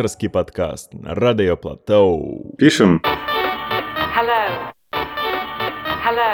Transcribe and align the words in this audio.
авторський 0.00 0.28
подкаст 0.28 0.94
на 0.94 1.14
Радіо 1.14 1.56
Платоу. 1.56 2.54
Пишем. 2.58 3.00
Hello. 4.16 4.72
Hello. 6.04 6.32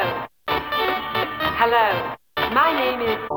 Hello. 1.61 1.87
My 2.55 2.71
name 2.81 3.01
is... 3.03 3.36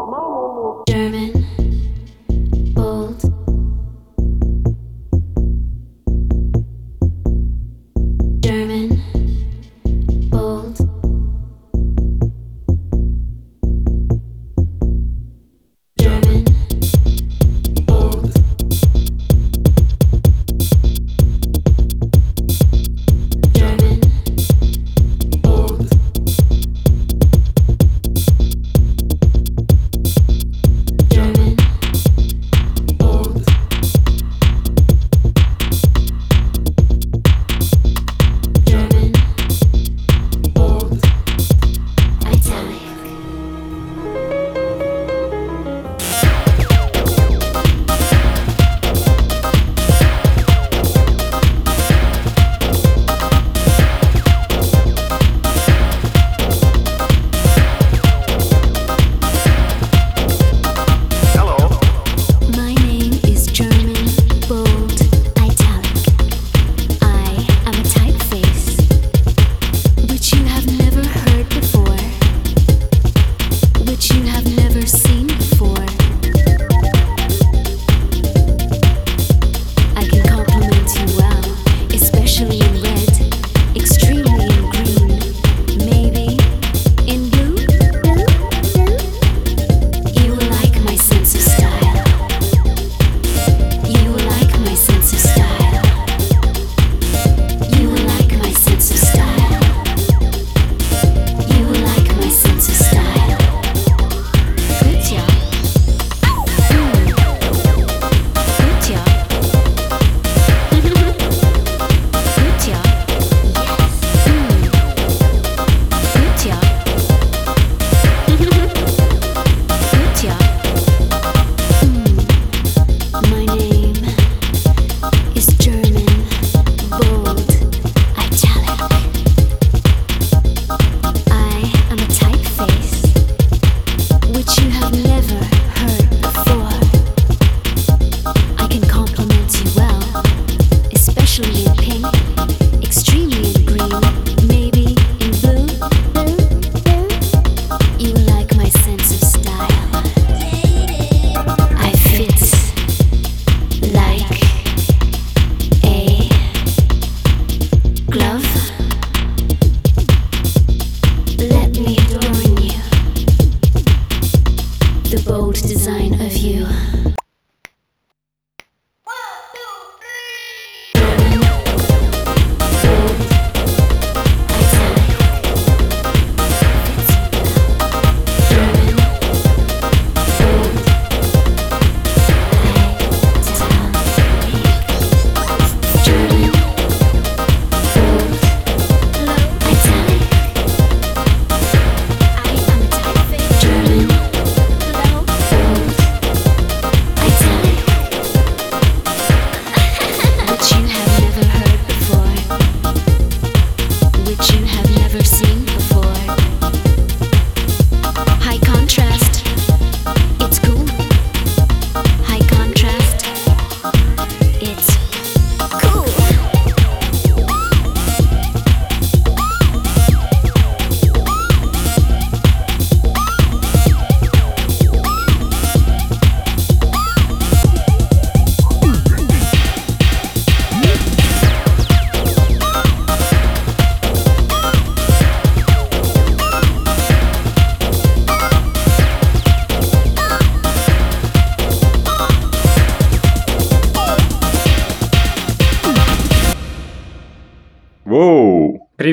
It's 214.61 214.98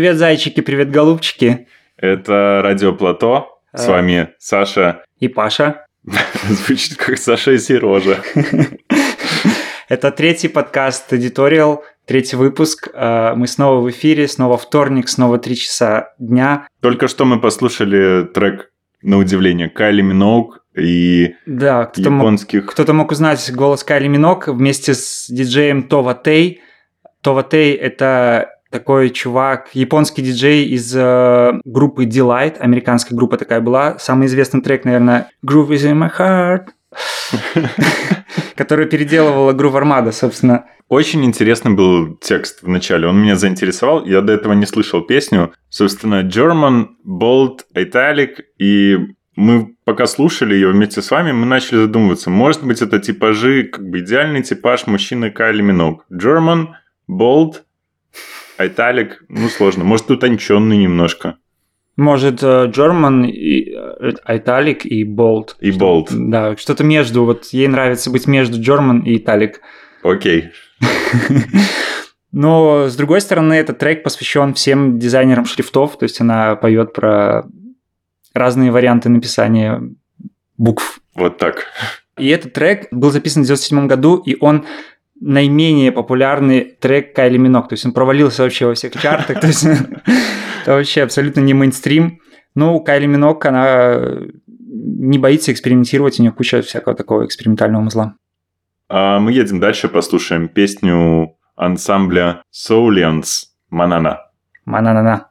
Привет, 0.06 0.18
зайчики, 0.18 0.60
привет, 0.60 0.92
голубчики. 0.92 1.66
Это 1.96 2.60
Радио 2.62 2.92
Плато. 2.92 3.58
С 3.74 3.88
вами 3.88 4.28
Саша. 4.38 5.02
И 5.18 5.26
Паша. 5.26 5.84
Звучит 6.48 6.96
как 6.96 7.18
Саша 7.18 7.50
и 7.50 7.58
Сережа. 7.58 8.22
Это 9.88 10.12
третий 10.12 10.46
подкаст 10.46 11.12
Editorial, 11.12 11.80
третий 12.04 12.36
выпуск. 12.36 12.88
А, 12.94 13.34
мы 13.34 13.48
снова 13.48 13.80
в 13.80 13.90
эфире, 13.90 14.28
снова 14.28 14.56
вторник, 14.56 15.08
снова 15.08 15.38
три 15.38 15.56
часа 15.56 16.14
дня. 16.20 16.68
Только 16.80 17.08
что 17.08 17.24
мы 17.24 17.40
послушали 17.40 18.26
трек, 18.26 18.70
на 19.02 19.18
удивление, 19.18 19.68
Кайли 19.68 20.02
Миноук 20.02 20.64
и 20.78 21.34
да, 21.46 21.86
кто 21.86 22.02
японских... 22.02 22.66
Кто-то 22.66 22.92
мог 22.92 23.10
узнать 23.10 23.52
голос 23.52 23.82
Кайли 23.82 24.06
Минок 24.06 24.46
вместе 24.46 24.94
с 24.94 25.26
диджеем 25.28 25.82
Това 25.82 26.14
Тей. 26.14 26.60
Това 27.22 27.42
Тей— 27.42 27.74
это 27.74 28.52
такой 28.70 29.10
чувак, 29.10 29.68
японский 29.72 30.22
диджей 30.22 30.64
из 30.64 30.94
э, 30.94 31.60
группы 31.64 32.04
Delight, 32.04 32.58
американская 32.58 33.16
группа 33.16 33.36
такая 33.36 33.60
была. 33.60 33.98
Самый 33.98 34.26
известный 34.26 34.60
трек, 34.60 34.84
наверное, 34.84 35.30
Groove 35.44 35.70
is 35.70 35.90
in 35.90 35.98
my 35.98 36.10
heart, 36.18 36.68
который 38.56 38.86
переделывала 38.86 39.52
Groove 39.52 39.82
Armada, 39.82 40.12
собственно. 40.12 40.66
Очень 40.88 41.24
интересный 41.24 41.72
был 41.72 42.16
текст 42.16 42.62
в 42.62 42.68
начале, 42.68 43.08
он 43.08 43.20
меня 43.20 43.34
заинтересовал, 43.36 44.04
я 44.04 44.20
до 44.20 44.32
этого 44.32 44.52
не 44.52 44.66
слышал 44.66 45.02
песню. 45.02 45.52
Собственно, 45.68 46.22
German, 46.22 46.86
Bold, 47.04 47.60
Italic, 47.74 48.42
и 48.58 48.96
мы 49.34 49.74
пока 49.84 50.06
слушали 50.06 50.54
ее 50.54 50.70
вместе 50.70 51.02
с 51.02 51.10
вами, 51.10 51.32
мы 51.32 51.44
начали 51.44 51.78
задумываться, 51.78 52.30
может 52.30 52.64
быть, 52.64 52.82
это 52.82 53.00
типажи, 53.00 53.64
как 53.64 53.88
бы 53.88 53.98
идеальный 53.98 54.42
типаж 54.42 54.86
мужчины 54.86 55.30
Кайли 55.30 55.60
Миног. 55.60 56.06
German, 56.10 56.68
Bold, 57.10 57.62
Italic, 58.58 59.12
ну 59.28 59.48
сложно, 59.48 59.84
может, 59.84 60.10
утонченный 60.10 60.76
немножко. 60.76 61.36
Может, 61.96 62.42
э, 62.42 62.70
German, 62.74 63.26
и, 63.26 63.74
э, 63.74 64.12
Italic 64.28 64.82
и 64.82 65.04
Bold. 65.04 65.54
И 65.60 65.70
Bold. 65.70 66.08
Да, 66.10 66.56
что-то 66.56 66.84
между. 66.84 67.24
Вот 67.24 67.46
ей 67.46 67.68
нравится 67.68 68.10
быть 68.10 68.26
между 68.26 68.60
German 68.60 69.02
и 69.04 69.18
Italic. 69.18 69.54
Окей. 70.02 70.50
Но, 72.32 72.88
с 72.88 72.96
другой 72.96 73.22
стороны, 73.22 73.54
этот 73.54 73.78
трек 73.78 74.02
посвящен 74.02 74.52
всем 74.52 74.98
дизайнерам 74.98 75.46
шрифтов, 75.46 75.96
то 75.96 76.02
есть 76.02 76.20
она 76.20 76.54
поет 76.56 76.92
про 76.92 77.46
разные 78.34 78.70
варианты 78.70 79.08
написания 79.08 79.82
букв. 80.58 81.00
Вот 81.14 81.38
так. 81.38 81.64
И 82.18 82.28
этот 82.28 82.52
трек 82.52 82.88
был 82.90 83.10
записан 83.10 83.42
в 83.42 83.46
97 83.46 83.86
году, 83.86 84.16
и 84.16 84.36
он 84.38 84.66
наименее 85.20 85.92
популярный 85.92 86.76
трек 86.80 87.14
Кайли 87.14 87.38
Минок. 87.38 87.68
То 87.68 87.74
есть 87.74 87.86
он 87.86 87.92
провалился 87.92 88.42
вообще 88.42 88.66
во 88.66 88.74
всех 88.74 88.92
чартах. 89.00 89.40
То 89.40 89.46
есть 89.46 89.64
это 90.62 90.74
вообще 90.74 91.02
абсолютно 91.02 91.40
не 91.40 91.54
мейнстрим. 91.54 92.20
Ну, 92.54 92.80
Кайли 92.80 93.06
Минок, 93.06 93.44
она 93.46 93.98
не 94.46 95.18
боится 95.18 95.52
экспериментировать, 95.52 96.18
у 96.18 96.22
нее 96.22 96.32
куча 96.32 96.62
всякого 96.62 96.94
такого 96.94 97.24
экспериментального 97.26 97.82
музла. 97.82 98.14
А 98.88 99.18
мы 99.18 99.32
едем 99.32 99.60
дальше, 99.60 99.88
послушаем 99.88 100.48
песню 100.48 101.36
ансамбля 101.56 102.42
Soulians 102.52 103.46
«Манана». 103.70 104.20
Мананана. 104.64 105.25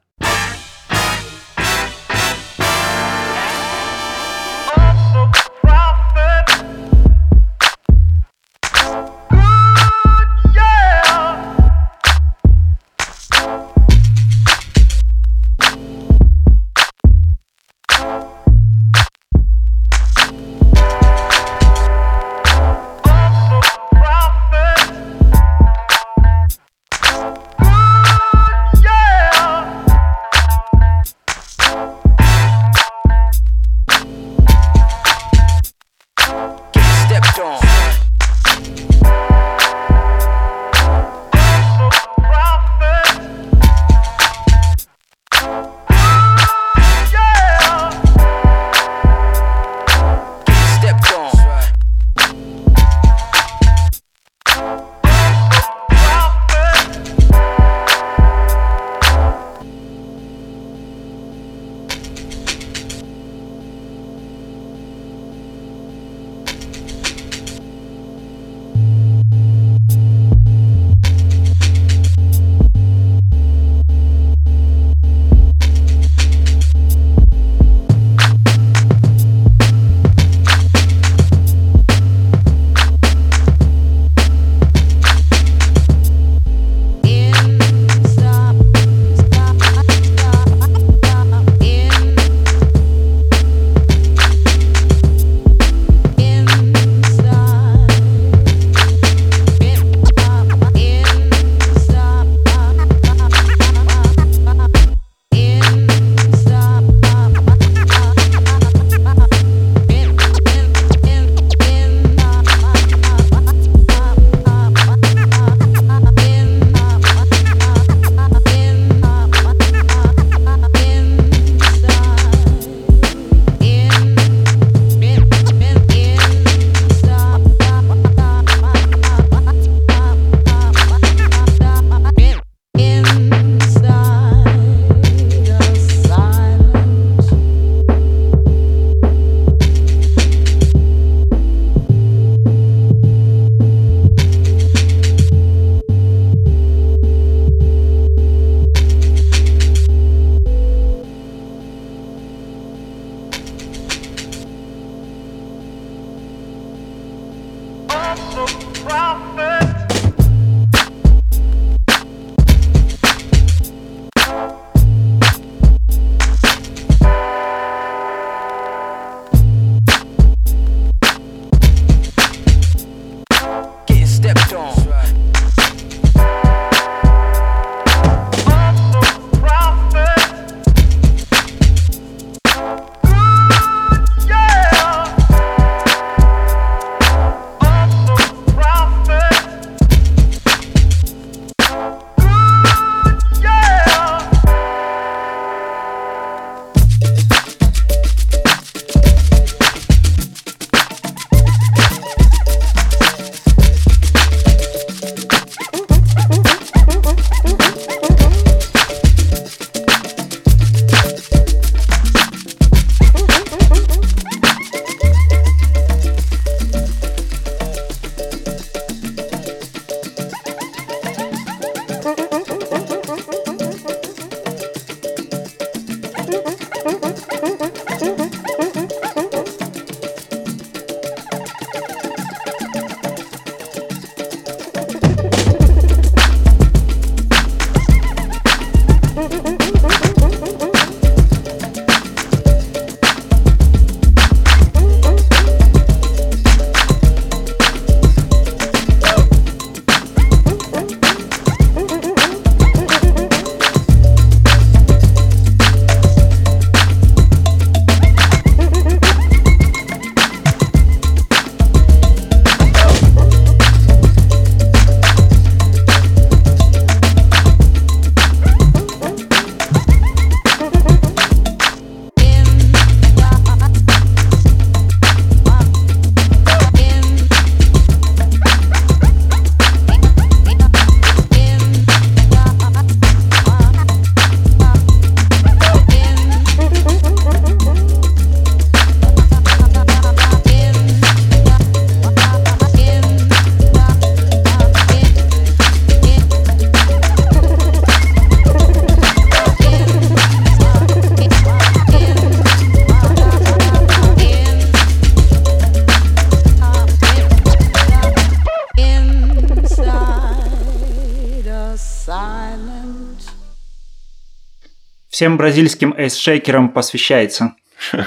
Всем 315.16 315.38
бразильским 315.38 315.94
эйс-шейкерам 315.98 316.74
посвящается. 316.74 317.56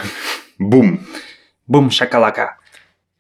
Бум. 0.59 1.01
Бум 1.67 1.91
шакалака. 1.91 2.59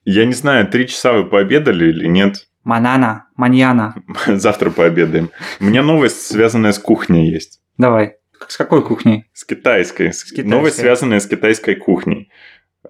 Я 0.04 0.26
не 0.26 0.34
знаю, 0.34 0.68
три 0.68 0.86
часа 0.88 1.14
вы 1.14 1.24
пообедали 1.24 1.88
или 1.88 2.06
нет? 2.06 2.48
Манана, 2.64 3.28
маньяна. 3.34 3.94
Завтра 4.26 4.68
пообедаем. 4.68 5.30
У 5.58 5.64
меня 5.64 5.82
новость, 5.82 6.20
связанная 6.26 6.72
с 6.72 6.78
кухней, 6.78 7.30
есть. 7.30 7.60
Давай. 7.78 8.16
С 8.46 8.58
какой 8.58 8.84
кухней? 8.84 9.24
С 9.32 9.46
китайской. 9.46 10.12
С 10.12 10.22
китайской. 10.24 10.50
Новость, 10.50 10.76
связанная 10.76 11.20
с 11.20 11.26
китайской 11.26 11.74
кухней. 11.74 12.30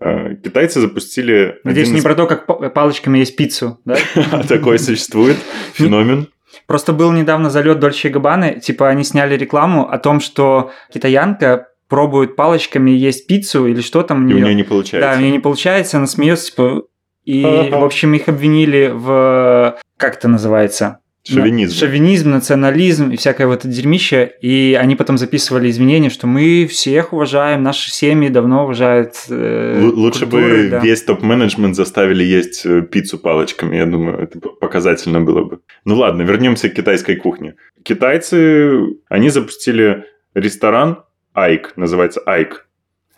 Э, 0.00 0.34
Китайцы 0.34 0.80
запустили... 0.80 1.60
Надеюсь, 1.62 1.86
один 1.86 1.94
не 1.94 1.98
из- 2.00 2.04
про 2.04 2.16
то, 2.16 2.26
как 2.26 2.46
па- 2.46 2.70
палочками 2.70 3.18
есть 3.20 3.36
пиццу, 3.36 3.80
да? 3.84 3.96
Такой 4.48 4.80
существует 4.80 5.36
феномен. 5.74 6.26
Просто 6.68 6.92
был 6.92 7.10
недавно 7.12 7.48
залет 7.48 7.80
Дольче 7.80 8.10
Габаны, 8.10 8.60
типа 8.60 8.90
они 8.90 9.02
сняли 9.02 9.36
рекламу 9.36 9.88
о 9.88 9.98
том, 9.98 10.20
что 10.20 10.70
китаянка 10.92 11.68
пробует 11.88 12.36
палочками 12.36 12.90
есть 12.90 13.26
пиццу 13.26 13.66
или 13.66 13.80
что 13.80 14.02
там 14.02 14.26
у 14.26 14.28
И 14.28 14.34
у 14.34 14.38
нее 14.38 14.54
не 14.54 14.62
Да, 14.62 14.66
у 14.66 14.68
получается. 14.74 15.20
нее 15.20 15.30
не 15.30 15.38
получается, 15.38 15.96
она 15.96 16.06
смеется, 16.06 16.50
типа, 16.50 16.82
и, 17.24 17.42
в 17.72 17.82
общем, 17.82 18.12
их 18.12 18.28
обвинили 18.28 18.92
в, 18.94 19.78
как 19.96 20.16
это 20.16 20.28
называется? 20.28 20.98
Шовинизм. 21.34 21.74
Шовинизм, 21.76 22.30
национализм 22.30 23.10
и 23.10 23.16
всякое 23.16 23.46
вот 23.46 23.60
это 23.60 23.68
дерьмище. 23.68 24.32
И 24.40 24.76
они 24.80 24.96
потом 24.96 25.18
записывали 25.18 25.70
извинения, 25.70 26.10
что 26.10 26.26
мы 26.26 26.66
всех 26.70 27.12
уважаем, 27.12 27.62
наши 27.62 27.90
семьи 27.90 28.28
давно 28.28 28.64
уважают 28.64 29.14
э, 29.28 29.80
Л- 29.82 29.94
Лучше 29.98 30.20
культуры, 30.20 30.64
бы 30.64 30.68
да. 30.70 30.78
весь 30.80 31.02
топ-менеджмент 31.02 31.76
заставили 31.76 32.24
есть 32.24 32.64
э, 32.66 32.82
пиццу 32.82 33.18
палочками. 33.18 33.76
Я 33.76 33.86
думаю, 33.86 34.18
это 34.18 34.38
показательно 34.40 35.20
было 35.20 35.44
бы. 35.44 35.60
Ну 35.84 35.96
ладно, 35.96 36.22
вернемся 36.22 36.68
к 36.68 36.74
китайской 36.74 37.16
кухне. 37.16 37.54
Китайцы, 37.82 38.78
они 39.08 39.28
запустили 39.30 40.04
ресторан 40.34 41.02
Айк, 41.34 41.72
называется 41.76 42.20
Айк. 42.26 42.66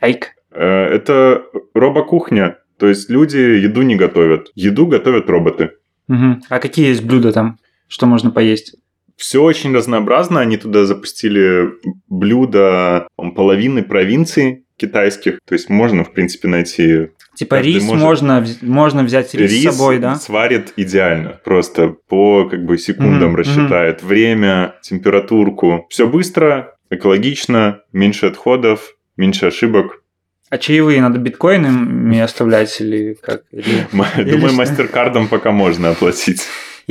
Айк. 0.00 0.30
Э, 0.52 0.64
Это 0.86 1.44
робокухня, 1.74 2.58
то 2.78 2.88
есть 2.88 3.08
люди 3.10 3.36
еду 3.36 3.82
не 3.82 3.94
готовят. 3.96 4.50
Еду 4.54 4.86
готовят 4.86 5.28
роботы. 5.30 5.70
Мгм. 6.08 6.42
А 6.48 6.58
какие 6.58 6.88
есть 6.88 7.04
блюда 7.04 7.30
там? 7.32 7.58
Что 7.90 8.06
можно 8.06 8.30
поесть? 8.30 8.76
Все 9.16 9.42
очень 9.42 9.74
разнообразно. 9.74 10.40
Они 10.40 10.56
туда 10.56 10.86
запустили 10.86 11.72
блюда 12.08 13.08
половины 13.16 13.82
провинций 13.82 14.64
китайских. 14.76 15.40
То 15.46 15.54
есть 15.54 15.68
можно, 15.68 16.04
в 16.04 16.12
принципе, 16.12 16.48
найти 16.48 17.08
Типа 17.34 17.56
Каждый 17.56 17.74
рис 17.74 17.82
может- 17.84 18.02
можно, 18.02 18.46
можно 18.62 19.02
взять 19.02 19.34
рис, 19.34 19.52
с 19.52 19.76
собой, 19.76 19.98
да? 19.98 20.14
сварит 20.14 20.72
идеально. 20.76 21.40
Просто 21.44 21.88
по 22.08 22.48
как 22.48 22.64
бы 22.64 22.78
секундам 22.78 23.30
Мгм, 23.30 23.36
рассчитает 23.36 24.02
время, 24.02 24.76
температурку. 24.82 25.86
Все 25.90 26.06
быстро, 26.06 26.76
экологично, 26.90 27.82
меньше 27.92 28.26
отходов, 28.26 28.94
меньше 29.16 29.46
ошибок. 29.46 30.02
А 30.48 30.58
чаевые 30.58 31.00
надо 31.00 31.18
биткоинами 31.18 32.18
оставлять 32.20 32.80
или 32.80 33.16
как? 33.20 33.42
Или, 33.52 34.30
Думаю, 34.30 34.54
мастер-кардом 34.54 35.28
пока 35.28 35.50
можно 35.50 35.90
оплатить. 35.90 36.42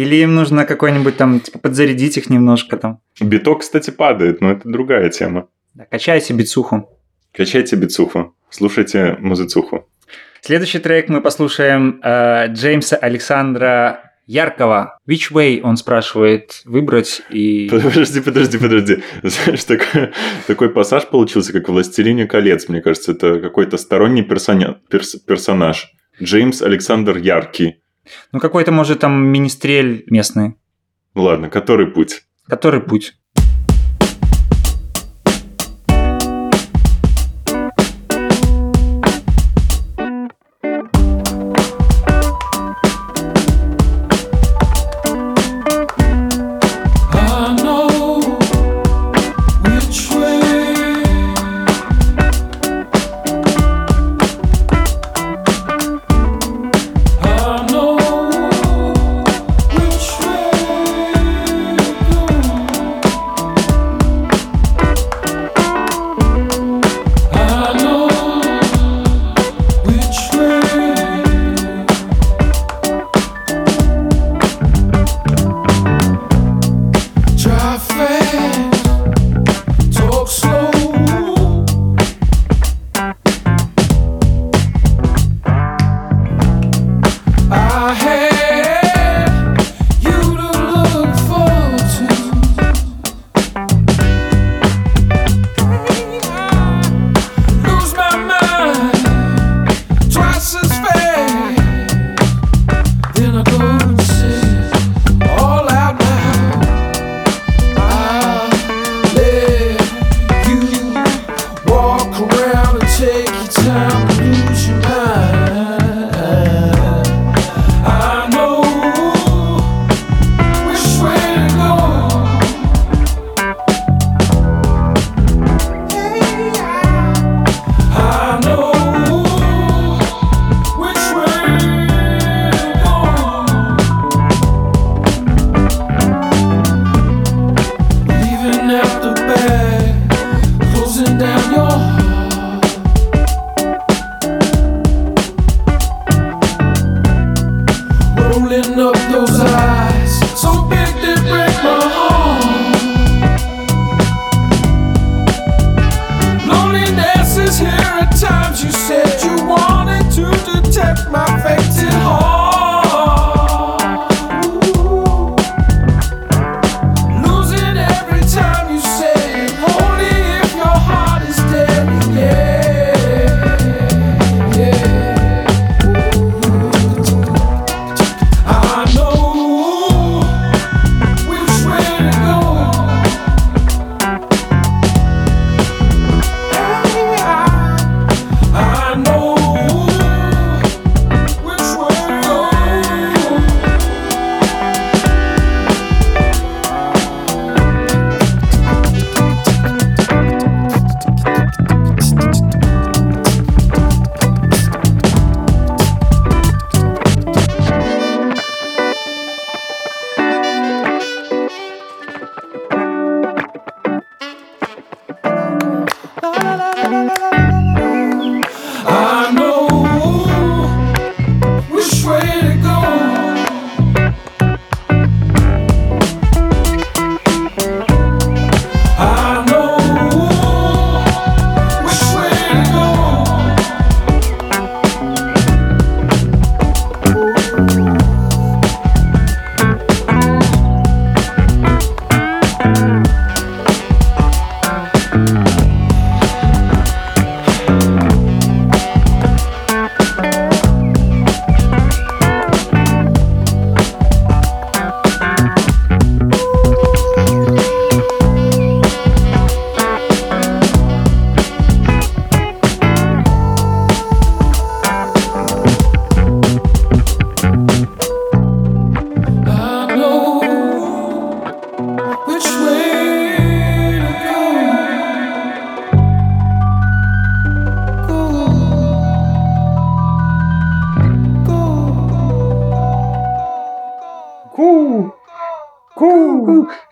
Или 0.01 0.15
им 0.15 0.35
нужно 0.35 0.65
какой-нибудь 0.65 1.17
там, 1.17 1.39
типа, 1.39 1.59
подзарядить 1.59 2.17
их 2.17 2.29
немножко 2.29 2.77
там. 2.77 2.99
Биток, 3.21 3.61
кстати, 3.61 3.89
падает, 3.91 4.41
но 4.41 4.51
это 4.51 4.67
другая 4.69 5.09
тема. 5.09 5.47
Да, 5.73 5.85
качайте 5.85 6.33
бицуху. 6.33 6.89
Качайте 7.33 7.75
бицуху, 7.75 8.35
слушайте 8.49 9.17
музыцуху. 9.19 9.87
Следующий 10.41 10.79
трек 10.79 11.09
мы 11.09 11.21
послушаем 11.21 11.99
э, 12.03 12.47
Джеймса 12.53 12.95
Александра 12.95 14.13
Яркого. 14.25 14.97
Which 15.07 15.31
way, 15.31 15.59
он 15.61 15.75
спрашивает, 15.75 16.61
выбрать 16.65 17.21
и... 17.29 17.67
Подожди, 17.69 18.21
подожди, 18.21 18.57
подожди. 18.57 19.03
Знаешь, 19.23 19.63
такой, 19.63 20.11
такой 20.47 20.69
пассаж 20.69 21.07
получился, 21.07 21.51
как 21.51 21.67
в 21.67 21.71
«Властелине 21.71 22.25
колец». 22.25 22.69
Мне 22.69 22.79
кажется, 22.81 23.11
это 23.11 23.39
какой-то 23.39 23.77
сторонний 23.77 24.21
персоня- 24.23 24.77
перс- 24.89 25.17
персонаж. 25.17 25.91
Джеймс 26.21 26.61
Александр 26.61 27.17
Яркий. 27.17 27.81
Ну, 28.31 28.39
какой-то, 28.39 28.71
может, 28.71 28.99
там 28.99 29.25
министрель 29.25 30.03
местный. 30.07 30.55
Ну 31.13 31.23
ладно, 31.23 31.49
который 31.49 31.87
путь? 31.87 32.23
Который 32.47 32.81
путь? 32.81 33.18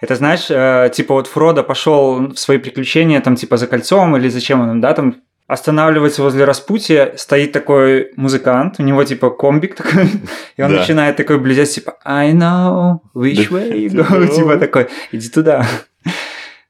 Это 0.08 0.16
знаешь, 0.16 0.46
э, 0.50 0.90
типа 0.94 1.16
вот 1.16 1.28
Фродо 1.28 1.64
пошел 1.64 2.30
в 2.30 2.38
свои 2.40 2.60
приключения, 2.60 3.20
там 3.20 3.36
типа 3.36 3.58
за 3.58 3.68
кольцом 3.68 4.16
или 4.16 4.30
зачем 4.30 4.62
он, 4.62 4.80
да, 4.80 4.94
там 4.94 5.18
останавливается 5.48 6.22
возле 6.24 6.46
распутья, 6.46 7.12
стоит 7.18 7.52
такой 7.52 8.12
музыкант, 8.16 8.76
у 8.80 8.84
него 8.84 9.04
типа 9.04 9.30
комбик 9.32 9.76
такой, 9.76 10.06
и 10.58 10.62
он 10.64 10.72
Да. 10.72 10.80
начинает 10.80 11.18
такой 11.18 11.40
близять, 11.40 11.76
типа 11.76 11.98
I 12.06 12.32
know 12.32 13.00
which 13.14 13.50
way 13.50 13.74
you 13.74 13.90
go, 13.92 14.28
типа 14.36 14.56
такой, 14.56 14.88
иди 15.12 15.28
туда. 15.28 15.66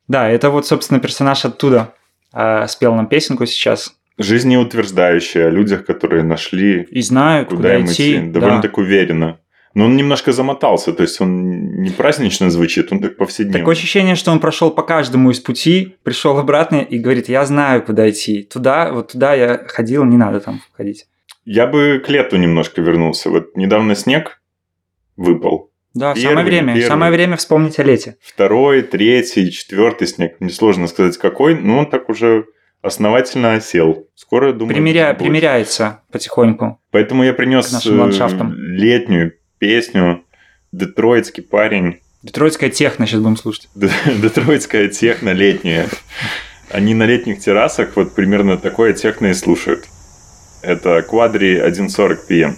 Да, 0.08 0.28
это 0.28 0.50
вот, 0.50 0.66
собственно, 0.66 1.00
персонаж 1.00 1.46
оттуда 1.46 1.94
э, 2.34 2.66
спел 2.68 2.96
нам 2.96 3.06
песенку 3.06 3.46
сейчас. 3.46 3.94
Жизнеутверждающая 4.18 5.46
о 5.46 5.52
людях, 5.52 5.86
которые 5.86 6.24
нашли, 6.24 6.88
И 6.90 7.02
знают, 7.04 7.50
куда, 7.50 7.58
куда, 7.62 7.76
им 7.78 7.86
идти, 7.86 8.14
идти. 8.18 8.28
довольно 8.32 8.56
да. 8.56 8.62
так 8.64 8.80
уверенно. 8.80 9.38
Но 9.78 9.86
он 9.86 9.96
немножко 9.96 10.32
замотался, 10.32 10.92
то 10.92 11.04
есть 11.04 11.22
он 11.22 11.84
не 11.84 11.92
празднично 11.92 12.50
звучит, 12.50 12.92
он 12.92 13.00
так 13.00 13.16
повседневно. 13.16 13.60
Такое 13.60 13.76
ощущение, 13.76 14.16
что 14.16 14.32
он 14.32 14.40
прошел 14.40 14.72
по 14.72 14.82
каждому 14.82 15.30
из 15.30 15.40
пути, 15.40 15.98
пришел 16.02 16.36
обратно 16.40 16.78
и 16.78 16.98
говорит, 16.98 17.30
я 17.30 17.46
знаю, 17.46 17.84
куда 17.84 18.10
идти. 18.10 18.42
Туда, 18.42 18.92
вот 18.92 19.12
туда 19.12 19.36
я 19.36 19.60
ходил, 19.68 20.04
не 20.04 20.18
надо 20.18 20.40
там 20.40 20.64
ходить. 20.76 21.06
Я 21.46 21.68
бы 21.68 22.02
к 22.04 22.10
лету 22.10 22.38
немножко 22.38 22.82
вернулся. 22.82 23.30
Вот 23.30 23.56
недавно 23.56 23.94
снег 23.94 24.42
выпал. 25.16 25.70
Да, 25.94 26.16
Первый, 26.16 26.30
самое 26.30 26.46
время. 26.48 26.74
первый. 26.74 26.88
Самое 26.88 27.12
время 27.12 27.38
вспомнить 27.38 27.78
о 27.78 27.84
лете. 27.84 28.18
Второй, 28.20 28.82
третий, 28.82 29.52
четвертый 29.52 30.08
снег. 30.08 30.38
Несложно 30.40 30.88
сказать 30.88 31.20
какой, 31.20 31.54
но 31.54 31.78
он 31.78 31.86
так 31.88 32.10
уже 32.10 32.46
основательно 32.82 33.54
осел. 33.54 34.08
Скоро, 34.16 34.54
думаю, 34.54 34.74
Примеря-. 34.74 35.14
Примеряется 35.14 36.02
потихоньку. 36.12 36.82
Поэтому 36.90 37.24
я 37.24 37.34
принес 37.34 37.86
э, 37.86 37.92
летнюю 38.56 39.34
песню 39.60 40.24
«Детройтский 40.72 41.44
парень». 41.44 42.00
Детройтская 42.24 42.70
техно 42.70 43.06
сейчас 43.06 43.22
будем 43.22 43.38
слушать. 43.38 43.70
Детройтская 43.76 44.88
техно 44.90 45.30
летняя. 45.32 45.88
Они 46.70 46.94
на 46.94 47.04
летних 47.04 47.40
террасах 47.40 47.96
вот 47.96 48.14
примерно 48.14 48.58
такое 48.58 48.94
техно 48.94 49.28
и 49.28 49.34
слушают. 49.34 49.86
Это 50.62 51.00
Quadri 51.00 51.66
1.40 51.66 52.18
PM. 52.30 52.56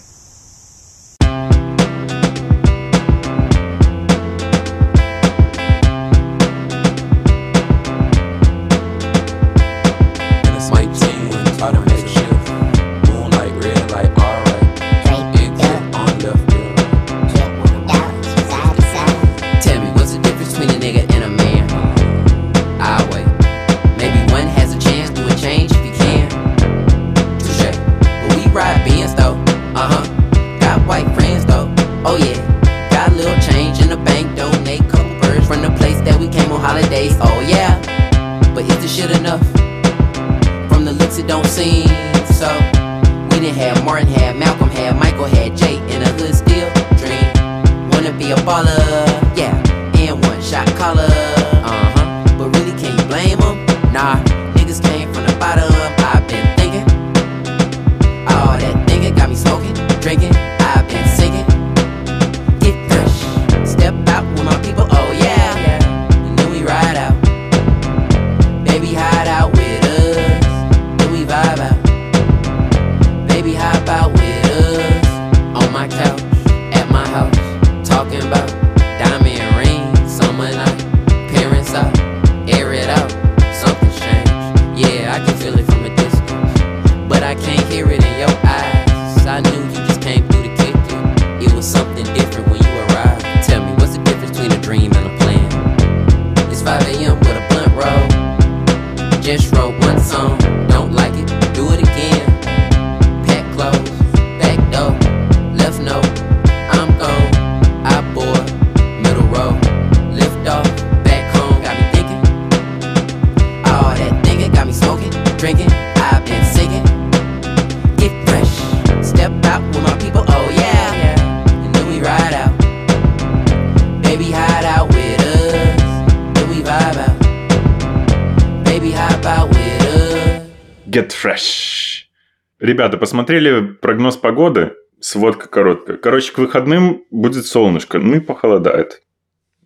Ребята, 132.69 132.97
посмотрели 132.97 133.61
прогноз 133.61 134.15
погоды? 134.15 134.73
Сводка 134.99 135.49
короткая. 135.49 135.97
Короче, 135.97 136.31
к 136.31 136.37
выходным 136.37 137.01
будет 137.09 137.47
солнышко, 137.47 137.97
ну 137.97 138.17
и 138.17 138.19
похолодает. 138.19 139.01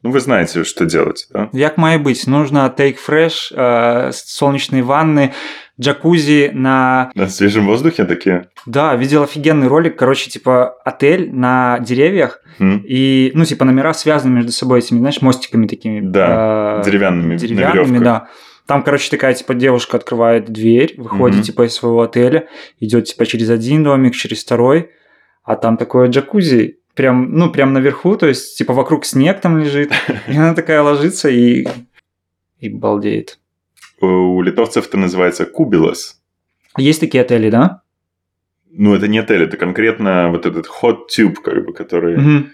Ну, 0.04 0.12
вы 0.12 0.22
знаете, 0.22 0.63
что 0.63 0.86
делать, 0.86 1.28
да? 1.34 1.50
Як 1.52 1.78
має 1.78 1.98
быть? 1.98 2.30
Нужно 2.30 2.74
take 2.78 2.96
fresh, 3.06 3.52
э, 3.54 4.12
солнечные 4.13 4.84
ванны, 4.84 5.34
джакузи 5.78 6.52
на... 6.54 7.12
На 7.16 7.28
свежем 7.28 7.66
воздухе 7.66 8.06
такие. 8.06 8.46
Да, 8.66 8.96
видел 8.96 9.24
офигенный 9.24 9.68
ролик, 9.68 9.98
короче, 9.98 10.30
типа 10.30 10.78
отель 10.86 11.30
на 11.34 11.80
деревьях, 11.80 12.39
М, 12.60 12.86
и, 12.88 13.32
ну, 13.36 13.44
типа 13.44 13.66
номера 13.66 13.94
связаны 13.94 14.36
между 14.36 14.54
собой 14.54 14.80
этими, 14.80 15.00
знаешь, 15.00 15.22
мостиками 15.22 15.68
такими. 15.68 16.00
Да, 16.00 16.80
э, 16.80 16.86
деревянными, 16.86 17.36
деревянными, 17.36 18.00
да. 18.00 18.28
Там, 18.65 18.84
короче, 18.84 19.10
такая, 19.10 19.34
типа, 19.34 19.54
девушка 19.54 19.97
открывает 19.97 20.45
дверь, 20.49 20.93
выходит, 20.97 21.38
Мгм. 21.38 21.43
типа, 21.43 21.65
из 21.65 21.73
своего 21.73 22.02
отеля, 22.02 22.47
идет, 22.80 23.06
типа, 23.06 23.26
через 23.26 23.49
один 23.49 23.84
домик, 23.84 24.15
через 24.15 24.43
второй, 24.43 24.91
а 25.43 25.56
там 25.56 25.76
такое 25.78 26.08
джакузи, 26.08 26.80
прям, 26.95 27.34
ну, 27.34 27.52
прям 27.52 27.73
наверху, 27.73 28.15
то 28.15 28.28
есть, 28.28 28.58
типа, 28.58 28.73
вокруг 28.73 29.04
снег 29.06 29.41
там 29.41 29.60
лежит, 29.60 29.91
и 30.28 30.38
она 30.38 30.54
такая 30.54 30.82
ложится 30.82 31.30
и... 31.30 31.67
и 32.60 32.69
балдеет. 32.69 33.39
У 33.99 34.41
литовцев 34.41 34.88
это 34.88 34.97
называется 34.97 35.45
кубилос. 35.45 36.21
Есть 36.78 36.99
такие 37.02 37.21
отели, 37.21 37.49
да? 37.49 37.82
Ну, 38.71 38.95
это 38.95 39.08
не 39.08 39.19
отель, 39.19 39.43
это 39.43 39.58
конкретно 39.58 40.30
вот 40.30 40.45
этот 40.45 40.67
hot 40.67 41.02
tube, 41.15 41.36
как 41.43 41.65
бы, 41.65 41.73
который 41.73 42.17
Мгм. 42.17 42.52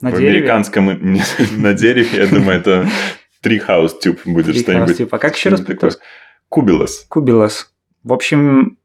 На 0.00 0.10
в 0.10 0.16
дереве? 0.18 0.36
американском 0.36 0.86
на 1.56 1.74
дереве, 1.74 2.18
я 2.18 2.26
думаю, 2.28 2.58
это 2.60 2.86
treehouse 3.48 3.92
tube 4.04 4.18
будет 4.24 4.56
что-нибудь. 4.56 5.00
А 5.10 5.18
как 5.18 5.36
еще 5.36 5.50
раз 5.50 5.60
по-русски? 5.60 6.00
Кубилос. 6.48 7.06
Кубилос. 7.08 7.72
В 8.02 8.12
общем, 8.12 8.78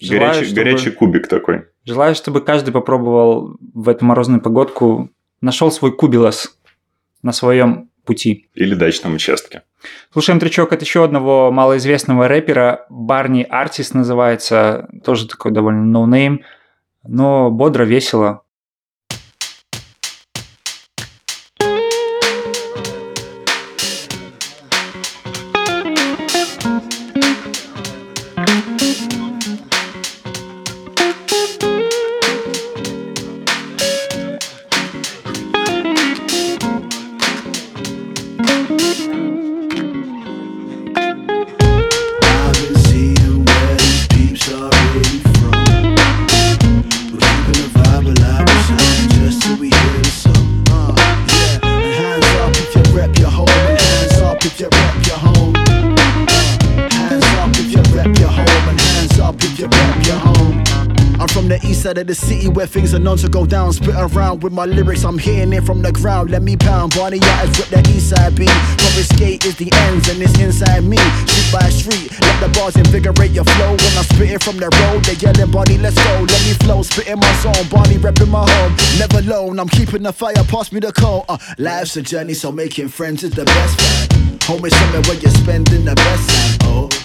желаю, 0.00 0.20
Горячий, 0.32 0.44
чтобы- 0.46 0.56
горячий 0.62 0.90
кубик 0.90 1.28
такой. 1.28 1.64
желаю, 1.84 2.14
чтобы 2.14 2.40
каждый 2.40 2.72
попробовал 2.72 3.56
в 3.74 3.88
эту 3.88 4.04
морозную 4.04 4.40
погодку, 4.40 5.10
нашел 5.40 5.70
свой 5.70 5.94
кубилос 5.94 6.56
на 7.22 7.32
своем 7.32 7.90
пути. 8.04 8.48
Или 8.54 8.74
дачном 8.74 9.14
участке. 9.14 9.62
Слушаем 10.12 10.40
тречок 10.40 10.72
от 10.72 10.80
еще 10.82 11.04
одного 11.04 11.50
малоизвестного 11.52 12.28
рэпера. 12.28 12.86
Барни 12.88 13.42
Артист 13.48 13.94
называется. 13.94 14.88
Тоже 15.04 15.28
такой 15.28 15.52
довольно 15.52 15.84
ноунейм. 15.84 16.42
Но 17.04 17.50
бодро, 17.50 17.84
весело. 17.84 18.42
Things 62.92 63.00
are 63.00 63.04
known 63.04 63.16
to 63.16 63.28
go 63.28 63.46
down. 63.46 63.72
Spit 63.72 63.94
around 63.94 64.42
with 64.42 64.52
my 64.52 64.64
lyrics, 64.64 65.04
I'm 65.04 65.18
hitting 65.18 65.52
it 65.52 65.64
from 65.64 65.82
the 65.82 65.92
ground. 65.92 66.30
Let 66.30 66.42
me 66.42 66.56
pound. 66.56 66.94
Barney 66.94 67.18
Yachts 67.18 67.58
rip 67.58 67.68
the 67.68 67.90
east 67.90 68.10
side 68.10 68.34
beat. 68.36 68.48
The 68.92 69.04
skate 69.14 69.46
is 69.46 69.56
the 69.56 69.70
ends 69.72 70.08
and 70.10 70.20
it's 70.20 70.38
inside 70.38 70.84
me. 70.84 70.98
Street 70.98 71.52
by 71.52 71.70
street, 71.70 72.20
let 72.20 72.40
the 72.40 72.48
bars 72.58 72.76
invigorate 72.76 73.30
your 73.30 73.44
flow. 73.44 73.70
When 73.70 73.94
I 73.96 74.02
spit 74.02 74.30
it 74.30 74.42
from 74.42 74.58
the 74.58 74.68
road, 74.68 75.04
they 75.04 75.14
yelling, 75.14 75.50
Barney, 75.50 75.78
let's 75.78 75.96
go. 75.96 76.12
Let 76.20 76.42
me 76.44 76.52
flow, 76.64 76.82
spit 76.82 77.08
in 77.08 77.18
my 77.18 77.32
song. 77.40 77.56
Barney 77.70 77.96
repping 77.96 78.28
my 78.28 78.44
home. 78.44 78.76
Never 78.98 79.18
alone, 79.18 79.58
I'm 79.58 79.68
keeping 79.68 80.02
the 80.02 80.12
fire, 80.12 80.44
pass 80.48 80.72
me 80.72 80.80
the 80.80 80.92
coal. 80.92 81.24
Uh, 81.28 81.38
life's 81.58 81.96
a 81.96 82.02
journey, 82.02 82.34
so 82.34 82.52
making 82.52 82.88
friends 82.88 83.24
is 83.24 83.32
the 83.32 83.44
best 83.44 83.80
friend. 83.80 84.42
Home 84.44 84.64
is 84.66 84.76
somewhere 84.76 85.02
where 85.02 85.16
you're 85.16 85.30
spending 85.30 85.84
the 85.84 85.94
best 85.94 86.28
time. 86.28 86.68
Oh. 86.68 87.01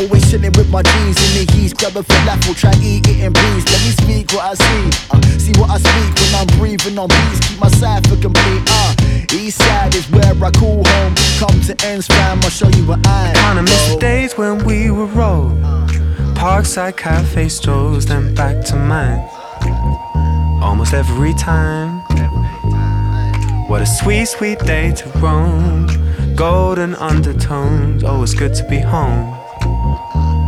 Always 0.00 0.30
chilling 0.30 0.52
with 0.52 0.70
my 0.70 0.80
G's 0.80 1.18
in 1.20 1.44
the 1.44 1.52
heat, 1.52 1.76
grab 1.76 1.94
a 1.94 2.00
falafel, 2.00 2.56
try 2.56 2.72
eat 2.80 3.06
it 3.06 3.20
in 3.20 3.34
peace. 3.34 3.64
Let 3.68 3.80
me 3.84 3.92
speak 4.00 4.32
what 4.32 4.44
I 4.48 4.54
see, 4.54 4.84
uh, 5.10 5.20
see 5.36 5.52
what 5.60 5.68
I 5.68 5.76
speak 5.76 6.16
when 6.16 6.34
I'm 6.40 6.46
breathing 6.58 6.98
on 6.98 7.08
beats. 7.08 7.46
Keep 7.46 7.60
my 7.60 7.68
cipher 7.68 8.16
complete. 8.16 8.62
Uh, 8.66 8.94
east 9.34 9.58
side 9.58 9.94
is 9.94 10.08
where 10.08 10.32
I 10.42 10.50
call 10.52 10.82
home. 10.88 11.14
Come 11.36 11.60
to 11.68 11.76
ends, 11.84 12.06
fam, 12.06 12.40
I'll 12.42 12.48
show 12.48 12.68
you 12.68 12.86
what 12.86 13.06
I 13.06 13.28
am. 13.28 13.34
Kinda 13.34 13.62
miss 13.64 13.92
the 13.92 14.00
days 14.00 14.38
when 14.38 14.64
we 14.64 14.90
were 14.90 15.04
rolled. 15.04 15.60
Parkside 16.34 16.96
cafe 16.96 17.50
strolls, 17.50 18.06
then 18.06 18.34
back 18.34 18.64
to 18.66 18.76
mine. 18.76 19.20
Almost 20.62 20.94
every 20.94 21.34
time. 21.34 22.00
What 23.68 23.82
a 23.82 23.86
sweet, 23.86 24.24
sweet 24.24 24.60
day 24.60 24.92
to 24.92 25.08
roam. 25.18 25.88
Golden 26.36 26.94
undertones. 26.94 28.02
always 28.02 28.32
good 28.32 28.54
to 28.54 28.64
be 28.64 28.78
home. 28.78 29.39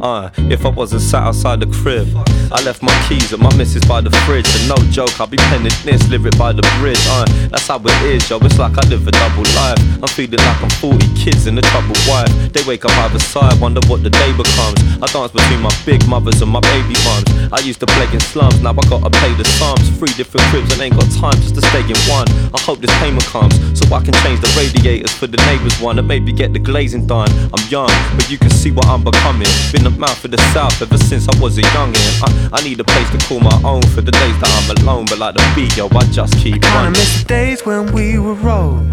Uh, 0.00 0.30
if 0.48 0.64
I 0.64 0.68
wasn't 0.68 1.02
sat 1.02 1.22
outside 1.22 1.60
the 1.60 1.66
crib, 1.66 2.06
I 2.52 2.62
left 2.62 2.82
my 2.82 2.94
keys 3.08 3.32
at 3.32 3.40
my 3.40 3.54
missus 3.56 3.84
by 3.84 4.00
the 4.00 4.10
fridge. 4.24 4.46
And 4.46 4.68
no 4.68 4.76
joke, 4.90 5.20
I'll 5.20 5.26
be 5.26 5.36
penning 5.50 5.72
this 5.84 6.08
lyric 6.08 6.38
by 6.38 6.52
the 6.52 6.62
bridge. 6.78 7.02
Uh, 7.10 7.26
that's 7.48 7.66
how 7.66 7.80
it 7.82 8.02
is, 8.06 8.28
yo. 8.30 8.38
It's 8.38 8.58
like 8.58 8.78
I 8.78 8.86
live 8.88 9.06
a 9.06 9.10
double 9.10 9.42
life. 9.58 9.78
I'm 9.98 10.08
feeling 10.14 10.38
like 10.38 10.62
I'm 10.62 10.70
40 10.78 11.02
kids 11.18 11.46
and 11.46 11.58
a 11.58 11.62
troubled 11.62 11.98
wife. 12.06 12.30
They 12.52 12.62
wake 12.62 12.84
up 12.84 12.94
either 13.04 13.18
side, 13.18 13.60
wonder 13.60 13.80
what 13.88 14.02
the 14.02 14.10
day 14.10 14.30
becomes. 14.36 14.78
I 15.02 15.06
dance 15.10 15.32
between 15.32 15.60
my 15.60 15.74
big 15.84 16.06
mothers 16.06 16.40
and 16.42 16.50
my 16.50 16.60
baby 16.60 16.94
mums. 17.02 17.26
I 17.50 17.58
used 17.66 17.80
to 17.80 17.86
play 17.86 18.06
in 18.12 18.20
slums, 18.20 18.62
now 18.62 18.78
I 18.78 18.84
gotta 18.86 19.10
pay 19.18 19.34
the 19.34 19.44
sums. 19.58 19.82
Three 19.98 20.14
different 20.14 20.46
cribs 20.54 20.72
and 20.72 20.80
ain't 20.82 20.94
got 20.94 21.10
time 21.18 21.34
just 21.42 21.54
to 21.56 21.62
stay 21.74 21.82
in 21.82 21.98
one. 22.06 22.28
I 22.54 22.60
hope 22.62 22.78
this 22.78 22.94
payment 23.02 23.26
comes 23.26 23.54
so 23.74 23.82
I 23.90 23.98
can 24.04 24.14
change 24.22 24.40
the 24.40 24.50
radiators 24.54 25.10
for 25.10 25.26
the 25.26 25.38
neighbours 25.50 25.74
one 25.80 25.98
and 25.98 26.06
maybe 26.06 26.32
get 26.32 26.52
the 26.52 26.58
glazing 26.58 27.06
done. 27.06 27.30
I'm 27.50 27.64
young, 27.68 27.90
but 28.14 28.30
you 28.30 28.38
can 28.38 28.50
see 28.50 28.70
what 28.70 28.86
I'm 28.86 29.02
becoming. 29.02 29.48
Been 29.72 29.87
a 29.88 29.98
mouth 29.98 30.24
of 30.24 30.30
the 30.30 30.38
south 30.52 30.80
ever 30.82 30.98
since 30.98 31.26
I 31.28 31.40
was 31.40 31.56
a 31.58 31.62
youngin'. 31.62 32.22
I, 32.22 32.58
I 32.58 32.62
need 32.62 32.78
a 32.80 32.84
place 32.84 33.10
to 33.10 33.18
call 33.26 33.40
my 33.40 33.60
own 33.64 33.82
for 33.94 34.02
the 34.02 34.12
days 34.12 34.36
that 34.40 34.50
I'm 34.58 34.76
alone, 34.76 35.06
but 35.08 35.18
like 35.18 35.34
the 35.34 35.52
beat, 35.54 35.76
yo, 35.76 35.88
I 35.88 36.04
just 36.12 36.34
keep 36.38 36.54
Kinda 36.54 36.68
running. 36.68 36.92
miss 36.92 37.22
the 37.22 37.28
days 37.28 37.64
when 37.64 37.92
we 37.92 38.18
were 38.18 38.34
rolled. 38.34 38.86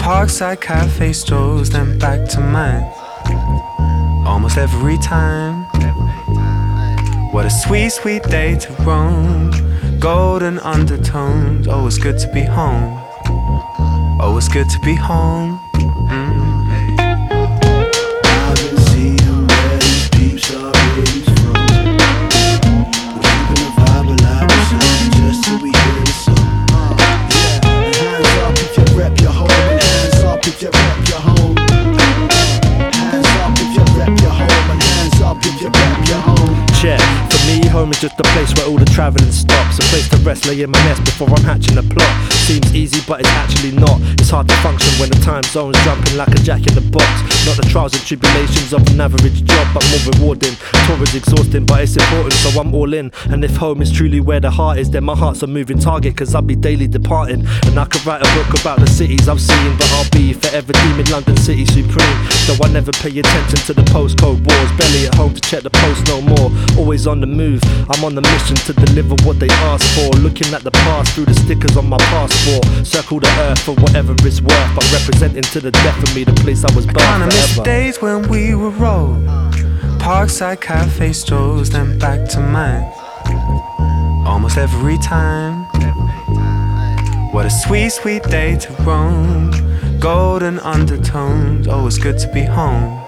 Parkside 0.00 0.60
cafe 0.60 1.12
strolls, 1.12 1.70
then 1.70 1.98
back 1.98 2.28
to 2.30 2.40
mine. 2.40 2.84
Almost 4.26 4.56
every 4.56 4.98
time. 4.98 5.64
What 7.32 7.44
a 7.46 7.50
sweet, 7.50 7.90
sweet 7.90 8.22
day 8.24 8.56
to 8.56 8.72
roam. 8.84 9.50
Golden 9.98 10.58
undertones. 10.60 11.68
Oh, 11.68 11.86
it's 11.86 11.98
good 11.98 12.18
to 12.18 12.28
be 12.32 12.42
home. 12.42 13.00
Oh, 14.20 14.34
it's 14.38 14.48
good 14.48 14.68
to 14.70 14.78
be 14.80 14.94
home. 14.94 15.60
Home 37.84 37.92
is 37.92 38.00
just 38.00 38.18
a 38.18 38.22
place 38.32 38.48
where 38.54 38.66
all 38.66 38.78
the 38.78 38.90
travelling 38.96 39.30
stops. 39.30 39.76
A 39.78 39.82
place 39.92 40.08
to 40.08 40.16
rest, 40.24 40.46
lay 40.46 40.62
in 40.62 40.70
my 40.70 40.78
nest 40.84 41.04
before 41.04 41.28
I'm 41.28 41.44
hatching 41.44 41.76
a 41.76 41.82
plot. 41.82 42.32
Seems 42.32 42.74
easy, 42.74 43.00
but 43.06 43.20
it's 43.20 43.28
actually 43.28 43.72
not. 43.72 44.00
It's 44.16 44.30
hard 44.30 44.48
to 44.48 44.56
function 44.64 44.88
when 44.98 45.10
the 45.10 45.20
time 45.20 45.42
zone's 45.42 45.76
jumping 45.84 46.16
like 46.16 46.28
a 46.28 46.40
jack 46.40 46.66
in 46.66 46.74
the 46.74 46.80
box. 46.80 47.04
Not 47.44 47.56
the 47.60 47.68
trials 47.68 47.92
and 47.92 48.02
tribulations 48.02 48.72
of 48.72 48.80
an 48.88 49.00
average 49.00 49.44
job, 49.44 49.66
but 49.74 49.84
more 49.90 50.00
rewarding. 50.16 50.56
Tour 50.86 51.02
is 51.02 51.14
exhausting, 51.14 51.66
but 51.66 51.82
it's 51.82 51.96
important, 51.96 52.32
so 52.32 52.58
I'm 52.58 52.74
all 52.74 52.94
in. 52.94 53.12
And 53.28 53.44
if 53.44 53.54
home 53.56 53.82
is 53.82 53.92
truly 53.92 54.20
where 54.20 54.40
the 54.40 54.50
heart 54.50 54.78
is, 54.78 54.88
then 54.88 55.04
my 55.04 55.14
heart's 55.14 55.42
a 55.42 55.46
moving 55.46 55.78
target, 55.78 56.16
cause 56.16 56.34
I'll 56.34 56.40
be 56.40 56.56
daily 56.56 56.86
departing. 56.86 57.44
And 57.66 57.78
I 57.78 57.84
could 57.84 58.04
write 58.06 58.22
a 58.22 58.30
book 58.34 58.58
about 58.58 58.80
the 58.80 58.86
cities 58.86 59.28
I've 59.28 59.42
seen, 59.42 59.76
but 59.76 59.90
I'll 59.92 60.08
be 60.10 60.32
forever 60.32 60.72
deeming 60.72 61.10
London 61.12 61.36
City 61.36 61.66
supreme. 61.66 62.18
Though 62.48 62.64
I 62.64 62.68
never 62.72 62.92
pay 62.92 63.12
attention 63.18 63.60
to 63.68 63.74
the 63.74 63.84
postcode 63.92 64.40
wars, 64.40 64.72
barely 64.78 65.06
at 65.06 65.14
home 65.16 65.34
to 65.34 65.40
check 65.42 65.62
the 65.62 65.70
post 65.70 66.06
no 66.06 66.22
more. 66.22 66.50
Always 66.78 67.06
on 67.06 67.20
the 67.20 67.26
move, 67.26 67.60
I'm 67.90 68.04
on 68.04 68.14
the 68.14 68.22
mission 68.22 68.56
to 68.68 68.72
deliver 68.72 69.14
what 69.26 69.38
they 69.38 69.48
ask 69.70 69.84
for. 69.94 70.08
Looking 70.18 70.54
at 70.54 70.62
the 70.62 70.70
past 70.70 71.14
through 71.14 71.26
the 71.26 71.34
stickers 71.34 71.76
on 71.76 71.88
my 71.88 71.98
passport. 71.98 72.64
Circle 72.86 73.20
the 73.20 73.28
earth 73.46 73.60
for 73.60 73.74
whatever 73.74 74.14
it's 74.20 74.40
worth, 74.40 74.74
but 74.74 74.84
representing 74.92 75.42
to 75.42 75.60
the 75.60 75.70
death 75.70 76.02
of 76.02 76.14
me 76.14 76.24
the 76.24 76.32
place 76.42 76.64
I 76.64 76.74
was 76.74 76.86
born 76.86 76.98
Kinda 76.98 77.26
miss 77.26 77.56
the 77.56 77.62
days 77.62 78.00
when 78.00 78.28
we 78.28 78.54
were 78.54 78.70
rolled. 78.70 79.24
Parkside 80.00 80.60
cafe 80.60 81.12
strolls, 81.12 81.70
then 81.70 81.98
back 81.98 82.28
to 82.30 82.40
mine. 82.40 82.84
Almost 84.26 84.56
every 84.58 84.98
time. 84.98 85.64
What 87.32 87.46
a 87.46 87.50
sweet, 87.50 87.90
sweet 87.90 88.22
day 88.24 88.56
to 88.56 88.72
roam. 88.84 89.50
Golden 89.98 90.60
undertones. 90.60 91.66
always 91.68 91.98
good 91.98 92.18
to 92.18 92.28
be 92.32 92.42
home. 92.42 93.03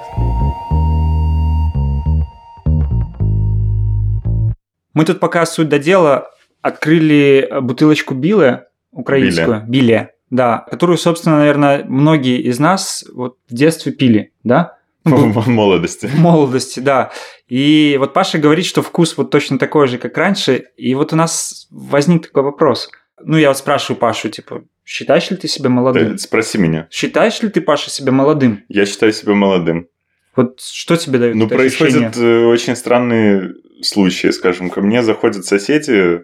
Мы 4.96 5.04
тут 5.04 5.20
пока 5.20 5.44
суть 5.44 5.68
до 5.68 5.78
дела 5.78 6.30
открыли 6.62 7.46
э, 7.50 7.60
бутылочку 7.60 8.14
Билы 8.14 8.62
украинскую. 8.92 9.62
Биле. 9.68 10.12
Да, 10.30 10.64
которую, 10.70 10.96
собственно, 10.96 11.36
наверное, 11.36 11.84
многие 11.84 12.40
из 12.40 12.58
нас 12.58 13.04
вот 13.12 13.36
в 13.46 13.54
детстве 13.54 13.92
пили, 13.92 14.32
да? 14.42 14.78
Ну, 15.04 15.30
В 15.30 15.48
молодости. 15.48 16.06
В 16.06 16.18
молодости, 16.18 16.80
да. 16.80 17.12
И 17.46 17.96
вот 17.98 18.14
Паша 18.14 18.38
говорит, 18.38 18.64
что 18.64 18.80
вкус 18.80 19.18
вот 19.18 19.30
точно 19.30 19.58
такой 19.58 19.86
же, 19.86 19.98
как 19.98 20.16
раньше. 20.16 20.64
И 20.78 20.94
вот 20.94 21.12
у 21.12 21.16
нас 21.16 21.68
возник 21.70 22.28
такой 22.28 22.44
вопрос. 22.44 22.88
Ну, 23.22 23.36
я 23.36 23.48
вот 23.48 23.58
спрашиваю 23.58 24.00
Пашу, 24.00 24.30
типа, 24.30 24.64
считаешь 24.82 25.30
ли 25.30 25.36
ты 25.36 25.46
себя 25.46 25.68
молодым? 25.68 26.12
Ты 26.12 26.18
Спроси 26.18 26.56
меня. 26.56 26.88
Считаешь 26.90 27.42
ли 27.42 27.50
ты, 27.50 27.60
Паша, 27.60 27.90
себя 27.90 28.12
молодым? 28.12 28.64
Я 28.70 28.86
считаю 28.86 29.12
себя 29.12 29.34
молодым. 29.34 29.88
Вот 30.34 30.62
что 30.62 30.96
тебе 30.96 31.18
дает 31.18 31.34
Ну, 31.34 31.46
это 31.46 31.56
ощущение? 31.56 32.10
происходят 32.10 32.16
э, 32.16 32.46
очень 32.46 32.74
странные 32.76 33.52
случаи, 33.86 34.28
скажем. 34.28 34.70
Ко 34.70 34.80
мне 34.80 35.02
заходят 35.02 35.44
соседи 35.44 36.22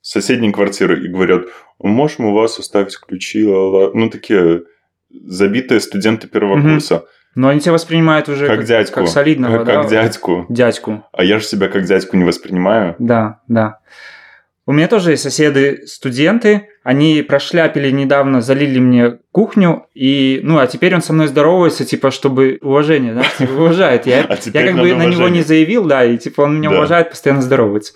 с 0.00 0.10
соседней 0.10 0.52
квартиры 0.52 1.04
и 1.04 1.08
говорят, 1.08 1.44
можем 1.78 2.26
у 2.26 2.34
вас 2.34 2.58
оставить 2.58 2.98
ключи? 2.98 3.46
ла-ла». 3.46 3.90
Ну, 3.94 4.10
такие 4.10 4.62
забитые 5.10 5.80
студенты 5.80 6.26
первого 6.28 6.56
Мгм. 6.56 6.72
курса. 6.74 7.04
Но 7.36 7.48
они 7.48 7.60
тебя 7.60 7.72
воспринимают 7.72 8.28
уже 8.28 8.46
Как 8.46 8.64
дядьку. 8.64 9.00
как 9.00 9.08
солидного, 9.08 9.58
Как, 9.58 9.66
да? 9.66 9.82
как 9.82 9.90
дядьку. 9.90 10.46
Дядьку. 10.48 11.04
А 11.12 11.24
я 11.24 11.38
же 11.38 11.44
себя 11.44 11.68
как 11.68 11.84
дядьку 11.84 12.16
не 12.16 12.24
воспринимаю. 12.24 12.94
Да, 12.98 13.40
да. 13.48 13.78
У 14.66 14.72
меня 14.72 14.88
тоже 14.88 15.10
есть 15.10 15.22
соседы 15.22 15.86
студенты, 15.86 16.68
они 16.82 17.20
прошляпили 17.22 17.90
недавно, 17.90 18.40
залили 18.40 18.78
мне 18.78 19.18
кухню, 19.30 19.86
и, 19.92 20.40
ну, 20.42 20.58
а 20.58 20.66
теперь 20.66 20.94
он 20.94 21.02
со 21.02 21.12
мной 21.12 21.26
здоровается, 21.26 21.84
типа, 21.84 22.10
чтобы 22.10 22.58
уважение, 22.62 23.12
да, 23.14 23.24
типа, 23.38 23.52
уважает. 23.60 24.06
Я, 24.06 24.22
А 24.24 24.36
я 24.42 24.66
как 24.66 24.74
бы 24.76 24.82
надо 24.88 24.94
на 24.96 25.02
него 25.04 25.04
уважение. 25.24 25.30
не 25.30 25.42
заявил, 25.42 25.84
да, 25.84 26.04
и 26.04 26.16
типа 26.16 26.42
он 26.42 26.56
меня 26.58 26.70
Да. 26.70 26.76
уважает, 26.76 27.10
постоянно 27.10 27.42
здоровается. 27.42 27.92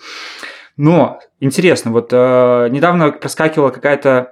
Но, 0.77 1.19
интересно, 1.39 1.91
вот 1.91 2.09
э, 2.11 2.67
недавно 2.69 3.11
проскакивала 3.11 3.69
какая-то 3.71 4.31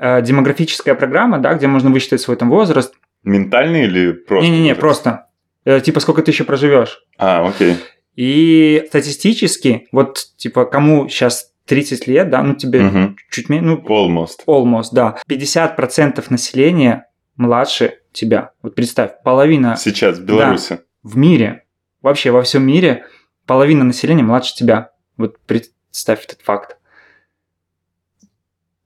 э, 0.00 0.22
демографическая 0.22 0.94
программа, 0.94 1.38
да, 1.38 1.54
где 1.54 1.66
можно 1.66 1.90
высчитать 1.90 2.20
свой 2.22 2.36
там 2.36 2.48
возраст. 2.50 2.94
Ментальный 3.22 3.84
или 3.84 4.12
просто? 4.12 4.50
Не-не-не, 4.50 4.74
просто. 4.74 5.26
Э, 5.66 5.80
типа, 5.80 6.00
сколько 6.00 6.22
ты 6.22 6.30
еще 6.30 6.44
проживешь. 6.44 7.00
А, 7.18 7.46
окей. 7.46 7.76
И 8.16 8.82
статистически, 8.88 9.86
вот, 9.92 10.24
типа, 10.38 10.64
кому 10.64 11.08
сейчас 11.08 11.50
30 11.66 12.06
лет, 12.06 12.30
да, 12.30 12.42
ну 12.42 12.54
тебе 12.54 12.80
Мгм. 12.82 13.16
чуть 13.30 13.48
меньше, 13.48 13.66
ну, 13.66 13.76
Almost. 13.86 14.44
almost, 14.46 14.88
да. 14.92 15.18
50% 15.28 16.30
населения 16.30 17.06
младше 17.36 17.98
тебя. 18.12 18.52
Вот 18.62 18.74
представь, 18.74 19.22
половина 19.24 19.76
Сейчас, 19.76 20.18
в 20.18 20.24
Беларуси. 20.24 20.80
в 21.02 21.16
мире, 21.16 21.64
вообще 22.02 22.30
во 22.30 22.42
всем 22.42 22.64
мире, 22.66 23.04
половина 23.46 23.84
населения 23.84 24.22
младше 24.22 24.54
тебя. 24.54 24.90
Вот 25.16 25.38
представь 25.40 26.24
этот 26.24 26.40
факт. 26.42 26.76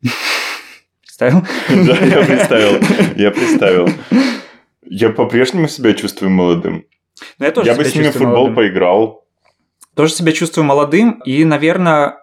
Представил? 1.02 1.42
Да, 1.86 1.96
я 1.98 2.24
представил. 2.24 2.80
Я 3.16 3.30
представил. 3.30 3.88
Я 4.82 5.10
по-прежнему 5.10 5.68
себя 5.68 5.92
чувствую 5.92 6.30
молодым. 6.30 6.86
Ну, 7.38 7.44
я 7.44 7.52
тоже 7.52 7.68
Я 7.68 7.74
бы 7.76 7.84
с 7.84 7.94
ними 7.94 8.08
в 8.08 8.12
футбол 8.12 8.30
молодым. 8.48 8.54
поиграл. 8.56 9.26
Тоже 9.94 10.14
себя 10.14 10.32
чувствую 10.32 10.64
молодым, 10.64 11.20
и, 11.26 11.44
наверное, 11.44 12.16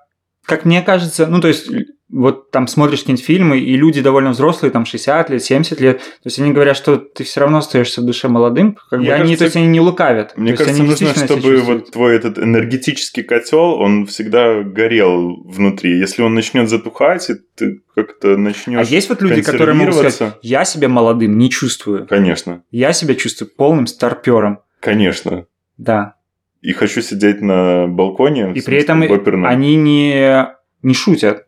как 0.47 0.63
мне 0.63 0.81
кажется, 0.81 1.27
ну, 1.27 1.41
то 1.41 1.49
есть, 1.49 1.69
вот 2.09 2.51
там 2.51 2.67
смотришь 2.67 2.99
какие-нибудь 2.99 3.25
фильмы, 3.25 3.59
и 3.59 3.75
люди 3.75 4.01
довольно 4.01 4.29
взрослые, 4.29 4.71
там 4.71 4.85
60 4.85 5.29
лет, 5.29 5.43
70 5.43 5.81
лет, 5.81 5.97
то 5.99 6.05
есть 6.23 6.39
они 6.39 6.53
говорят, 6.53 6.77
что 6.77 6.95
ты 6.95 7.25
все 7.25 7.41
равно 7.41 7.57
остаешься 7.57 7.99
в 7.99 8.05
душе 8.05 8.29
молодым, 8.29 8.77
как 8.89 9.01
бы 9.01 9.07
они, 9.07 9.35
кажется, 9.35 9.37
то 9.39 9.43
есть 9.43 9.55
они 9.57 9.67
не 9.67 9.81
лукавят. 9.81 10.37
Мне 10.37 10.53
То 10.53 10.63
кажется, 10.63 10.83
нужно, 10.83 11.13
чтобы 11.13 11.57
вот 11.57 11.91
твой 11.91 12.15
этот 12.15 12.39
энергетический 12.39 13.23
котел, 13.23 13.73
он 13.73 14.05
всегда 14.05 14.63
горел 14.63 15.35
внутри. 15.43 15.99
Если 15.99 16.21
он 16.21 16.33
начнет 16.33 16.69
затухать, 16.69 17.29
и 17.29 17.33
ты 17.55 17.81
как-то 17.93 18.35
А 18.35 18.37
начнешь 18.37 18.87
есть 18.87 19.09
вот 19.09 19.21
люди, 19.21 19.41
которые 19.41 19.75
могут 19.75 19.95
сказать, 19.95 20.35
я 20.41 20.63
себя 20.63 20.87
молодым 20.87 21.37
не 21.37 21.49
чувствую, 21.49 22.07
Конечно, 22.07 22.63
я 22.71 22.93
себя 22.93 23.15
чувствую 23.15 23.51
полным 23.53 23.85
старпером, 23.85 24.61
конечно. 24.79 25.45
да. 25.77 26.16
И 26.61 26.73
хочу 26.73 27.01
сидеть 27.01 27.41
на 27.41 27.87
балконе. 27.87 28.53
И 28.53 28.61
при 28.61 28.79
этом 28.79 29.01
оперном. 29.03 29.45
они 29.45 29.75
не, 29.75 30.47
не 30.81 30.93
шутят. 30.93 31.47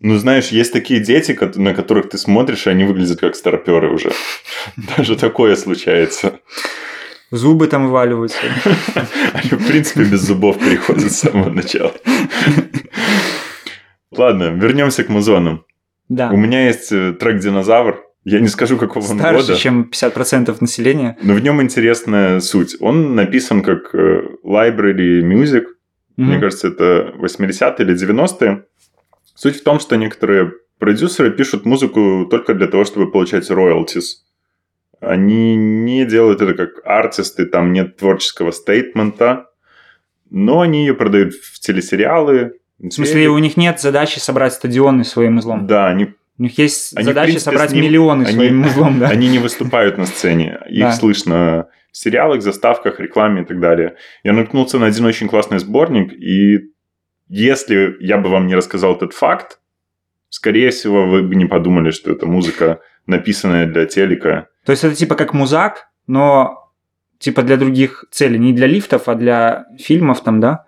Ну, 0.00 0.16
знаешь, 0.16 0.48
есть 0.48 0.72
такие 0.72 1.00
дети, 1.00 1.36
на 1.56 1.74
которых 1.74 2.08
ты 2.10 2.18
смотришь, 2.18 2.66
и 2.66 2.70
они 2.70 2.84
выглядят 2.84 3.18
как 3.20 3.34
старперы 3.34 3.92
уже. 3.92 4.12
Даже 4.96 5.16
такое 5.16 5.56
случается. 5.56 6.40
Зубы 7.30 7.66
там 7.66 7.86
вываливаются. 7.86 8.38
Они, 9.34 9.50
в 9.50 9.66
принципе, 9.66 10.04
без 10.04 10.22
зубов 10.22 10.58
переходят 10.58 11.12
с 11.12 11.18
самого 11.18 11.50
начала. 11.50 11.92
Ладно, 14.10 14.44
вернемся 14.44 15.04
к 15.04 15.10
музонам. 15.10 15.64
Да. 16.08 16.30
У 16.30 16.36
меня 16.36 16.66
есть 16.66 16.90
э, 16.90 17.12
трек 17.12 17.40
«Динозавр». 17.40 18.02
Я 18.30 18.40
не 18.40 18.48
скажу, 18.48 18.76
какого 18.76 19.04
он 19.10 19.18
Старше, 19.18 19.46
года, 19.46 19.56
чем 19.56 19.90
50% 19.90 20.56
населения. 20.60 21.16
но 21.22 21.34
в 21.34 21.40
нем 21.40 21.62
интересная 21.62 22.40
суть. 22.40 22.76
Он 22.80 23.14
написан 23.14 23.62
как 23.62 23.94
э, 23.94 24.22
library 24.44 25.22
music. 25.22 25.64
Мне 26.16 26.32
Мгм. 26.32 26.40
кажется, 26.40 26.68
это 26.68 27.14
80-е 27.16 27.86
или 27.86 27.94
90-е. 27.94 28.64
Суть 29.34 29.56
в 29.60 29.62
том, 29.62 29.80
что 29.80 29.96
некоторые 29.96 30.52
продюсеры 30.78 31.30
пишут 31.30 31.64
музыку 31.64 32.26
только 32.30 32.54
для 32.54 32.66
того, 32.66 32.84
чтобы 32.84 33.10
получать 33.10 33.50
royalties. 33.50 34.18
Они 35.00 35.54
не 35.56 36.04
делают 36.04 36.42
это 36.42 36.54
как 36.54 36.70
артисты, 36.84 37.46
там 37.46 37.72
нет 37.72 37.96
творческого 37.96 38.50
стейтмента, 38.52 39.46
но 40.30 40.60
они 40.60 40.80
ее 40.80 40.94
продают 40.94 41.34
в 41.34 41.60
телесериалы. 41.60 42.52
В 42.78 42.90
смысле, 42.90 43.28
у 43.28 43.38
них 43.38 43.56
нет 43.56 43.80
задачи 43.80 44.18
собрать 44.18 44.52
стадионы 44.52 45.04
своим 45.04 45.38
узлом. 45.38 45.66
Да, 45.66 45.86
они 45.86 46.08
У 46.38 46.42
них 46.44 46.56
есть 46.58 46.96
Они, 46.96 47.04
задача 47.04 47.26
принципе, 47.32 47.50
собрать 47.50 47.72
ним- 47.72 47.84
миллионы 47.84 48.22
они- 48.24 48.32
своим 48.32 48.62
узлом, 48.64 48.98
да. 49.00 49.08
Они 49.08 49.28
не 49.28 49.38
выступают 49.38 49.98
на 49.98 50.06
сцене. 50.06 50.58
Их 50.68 50.84
Да. 50.84 50.92
слышно 50.92 51.66
в 51.90 51.96
сериалах, 51.96 52.42
заставках, 52.42 53.00
рекламе 53.00 53.42
и 53.42 53.44
так 53.44 53.58
далее. 53.60 53.96
Я 54.22 54.32
наткнулся 54.32 54.78
на 54.78 54.86
один 54.86 55.04
очень 55.04 55.28
классный 55.28 55.58
сборник, 55.58 56.12
и 56.12 56.70
если 57.28 57.96
я 58.00 58.18
бы 58.18 58.30
вам 58.30 58.46
не 58.46 58.54
рассказал 58.54 58.94
этот 58.94 59.14
факт, 59.14 59.58
скорее 60.28 60.70
всего, 60.70 61.06
вы 61.06 61.22
бы 61.22 61.34
не 61.34 61.46
подумали, 61.46 61.90
что 61.90 62.12
это 62.12 62.26
музыка, 62.26 62.80
написанная 63.06 63.66
для 63.66 63.86
телека. 63.86 64.46
То 64.64 64.70
есть 64.72 64.84
это 64.84 64.94
типа 64.94 65.16
как 65.16 65.34
музак, 65.34 65.88
но 66.06 66.70
типа 67.18 67.42
для 67.42 67.56
других 67.56 68.04
целей. 68.12 68.38
Не 68.38 68.52
для 68.52 68.68
лифтов, 68.68 69.08
а 69.08 69.16
для 69.16 69.64
фильмов 69.78 70.20
там, 70.22 70.38
да? 70.40 70.66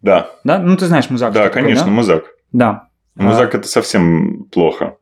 Да, 0.00 0.30
Да? 0.44 0.58
Ну, 0.60 0.76
ты 0.76 0.86
знаешь 0.86 1.10
музак. 1.10 1.32
да, 1.32 1.40
что 1.40 1.48
такое, 1.48 1.62
конечно, 1.64 1.86
да? 1.86 1.90
музак. 1.90 2.24
Да. 2.52 2.87
Музак 3.18 3.54
это 3.54 3.68
совсем 3.68 4.44
плохо. 4.44 4.96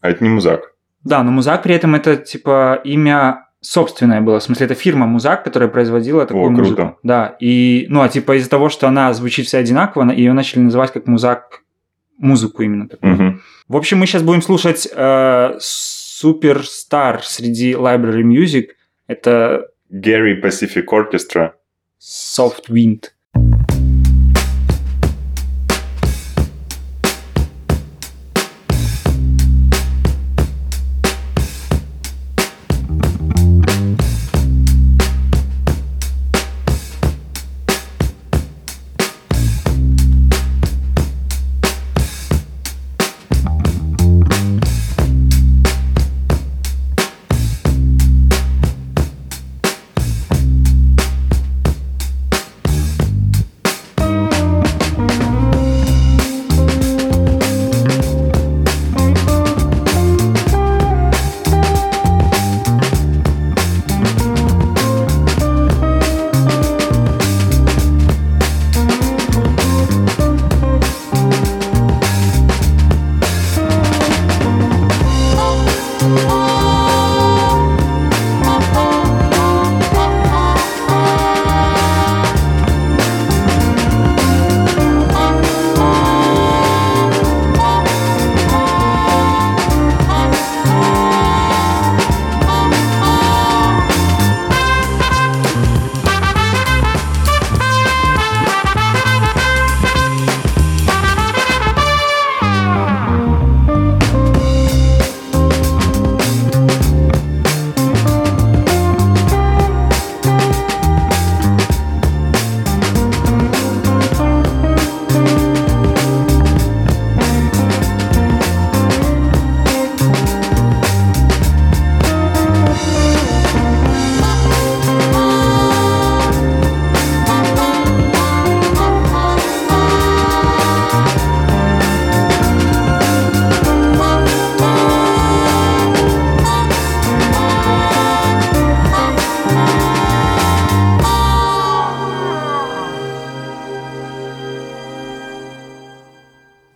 А 0.00 0.10
это 0.10 0.22
не 0.22 0.30
музак. 0.30 0.72
Да, 1.04 1.22
но 1.22 1.30
музак 1.30 1.62
при 1.62 1.74
этом 1.74 1.94
это 1.94 2.16
типа 2.16 2.80
имя 2.84 3.46
собственное 3.60 4.20
было. 4.20 4.38
В 4.38 4.42
смысле, 4.42 4.66
это 4.66 4.74
фирма 4.74 5.06
Музак, 5.06 5.44
которая 5.44 5.68
производила 5.68 6.26
такую 6.26 6.52
О, 6.52 6.54
круто. 6.54 6.62
музыку. 6.62 6.98
Да. 7.02 7.36
И, 7.40 7.86
ну, 7.88 8.02
а 8.02 8.08
типа 8.08 8.36
из-за 8.38 8.48
того, 8.48 8.68
что 8.68 8.86
она 8.86 9.12
звучит 9.12 9.46
вся 9.46 9.58
одинаково, 9.58 10.10
ее 10.12 10.32
начали 10.32 10.60
называть 10.60 10.92
как 10.92 11.06
музак 11.06 11.62
музыку 12.18 12.62
именно 12.62 12.88
такую. 12.88 13.12
Мгм. 13.14 13.42
В 13.68 13.76
общем, 13.76 13.98
мы 13.98 14.06
сейчас 14.06 14.22
будем 14.22 14.42
слушать 14.42 14.88
э, 14.90 15.56
суперстар 15.58 17.22
среди 17.22 17.72
library 17.72 18.22
music. 18.22 18.68
Это 19.06 19.68
Gary 19.92 20.40
Pacific 20.40 20.84
Orchestra. 20.90 21.52
Soft 22.00 22.68
Wind. 22.68 23.10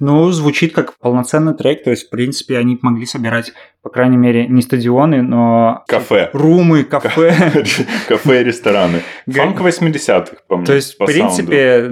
Ну, 0.01 0.31
звучит 0.31 0.73
как 0.73 0.99
полноценный 0.99 1.55
трек, 1.55 1.85
то 1.85 1.91
есть, 1.91 2.07
в 2.07 2.11
принципе, 2.11 2.57
они 2.57 2.79
могли 2.81 3.05
собирать, 3.05 3.53
по 3.83 3.91
крайней 3.91 4.17
мере, 4.17 4.47
не 4.47 4.63
стадионы, 4.63 5.21
но 5.21 5.85
Кафе. 5.87 6.31
румы, 6.33 6.85
кафе. 6.85 7.35
Кафе 8.09 8.41
и 8.41 8.45
рестораны. 8.45 9.03
Фанк 9.31 9.61
80-х, 9.61 10.37
по 10.49 10.57
мне, 10.57 10.67
То 10.67 10.73
есть, 10.73 10.95
в 10.99 11.05
принципе, 11.05 11.91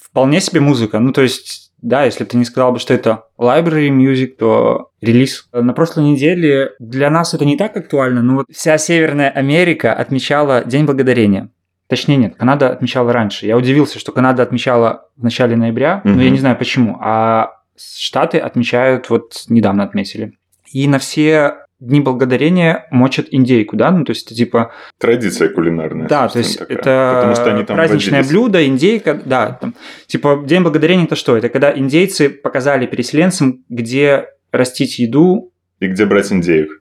вполне 0.00 0.40
себе 0.40 0.60
музыка. 0.60 0.98
Ну, 0.98 1.12
то 1.12 1.20
есть, 1.20 1.72
да, 1.82 2.04
если 2.04 2.24
бы 2.24 2.30
ты 2.30 2.38
не 2.38 2.46
сказал 2.46 2.72
бы, 2.72 2.78
что 2.78 2.94
это 2.94 3.24
library 3.38 3.90
music, 3.90 4.36
то 4.38 4.90
релиз. 5.02 5.46
На 5.52 5.74
прошлой 5.74 6.04
неделе 6.04 6.72
для 6.78 7.10
нас 7.10 7.34
это 7.34 7.44
не 7.44 7.58
так 7.58 7.76
актуально, 7.76 8.22
но 8.22 8.36
вот 8.36 8.46
вся 8.50 8.78
Северная 8.78 9.28
Америка 9.28 9.92
отмечала 9.92 10.64
День 10.64 10.86
Благодарения. 10.86 11.50
Точнее, 11.88 12.16
нет, 12.16 12.36
Канада 12.36 12.70
отмечала 12.70 13.12
раньше. 13.12 13.46
Я 13.46 13.56
удивился, 13.56 13.98
что 13.98 14.12
Канада 14.12 14.42
отмечала 14.42 15.08
в 15.16 15.24
начале 15.24 15.56
ноября, 15.56 16.00
но 16.04 16.22
я 16.22 16.30
не 16.30 16.38
знаю 16.38 16.56
почему. 16.56 16.98
А 17.00 17.52
Штаты 17.76 18.38
отмечают, 18.38 19.10
вот 19.10 19.44
недавно 19.48 19.82
отметили. 19.82 20.38
И 20.70 20.86
на 20.86 20.98
все 20.98 21.56
дни 21.80 22.00
благодарения 22.00 22.86
мочат 22.90 23.26
индейку, 23.30 23.76
да? 23.76 23.90
Ну, 23.90 24.04
то 24.04 24.10
есть, 24.10 24.26
это 24.26 24.34
типа 24.34 24.72
Традиция 24.98 25.48
кулинарная. 25.48 26.08
да, 26.08 26.28
то 26.28 26.38
есть 26.38 26.58
такая. 26.58 26.78
это 26.78 27.12
Потому 27.16 27.34
что 27.34 27.52
они 27.52 27.64
там 27.64 27.76
праздничное 27.76 28.20
водились. 28.22 28.30
блюдо, 28.30 28.66
индейка, 28.66 29.20
да, 29.24 29.58
там, 29.60 29.74
типа 30.06 30.42
День 30.46 30.62
благодарения 30.62 31.04
это 31.04 31.16
что? 31.16 31.36
Это 31.36 31.48
когда 31.48 31.76
индейцы 31.76 32.30
показали 32.30 32.86
переселенцам, 32.86 33.64
где 33.68 34.28
растить 34.52 34.98
еду. 34.98 35.52
И 35.80 35.88
где 35.88 36.06
брать 36.06 36.32
индеек? 36.32 36.80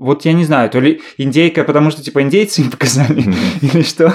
Вот 0.00 0.24
я 0.24 0.32
не 0.32 0.44
знаю, 0.44 0.70
то 0.70 0.80
ли 0.80 1.00
индейка, 1.18 1.62
потому 1.62 1.90
что 1.90 2.02
типа 2.02 2.22
индейцы 2.22 2.62
им 2.62 2.70
показали, 2.70 3.20
или 3.60 3.82
что. 3.82 4.12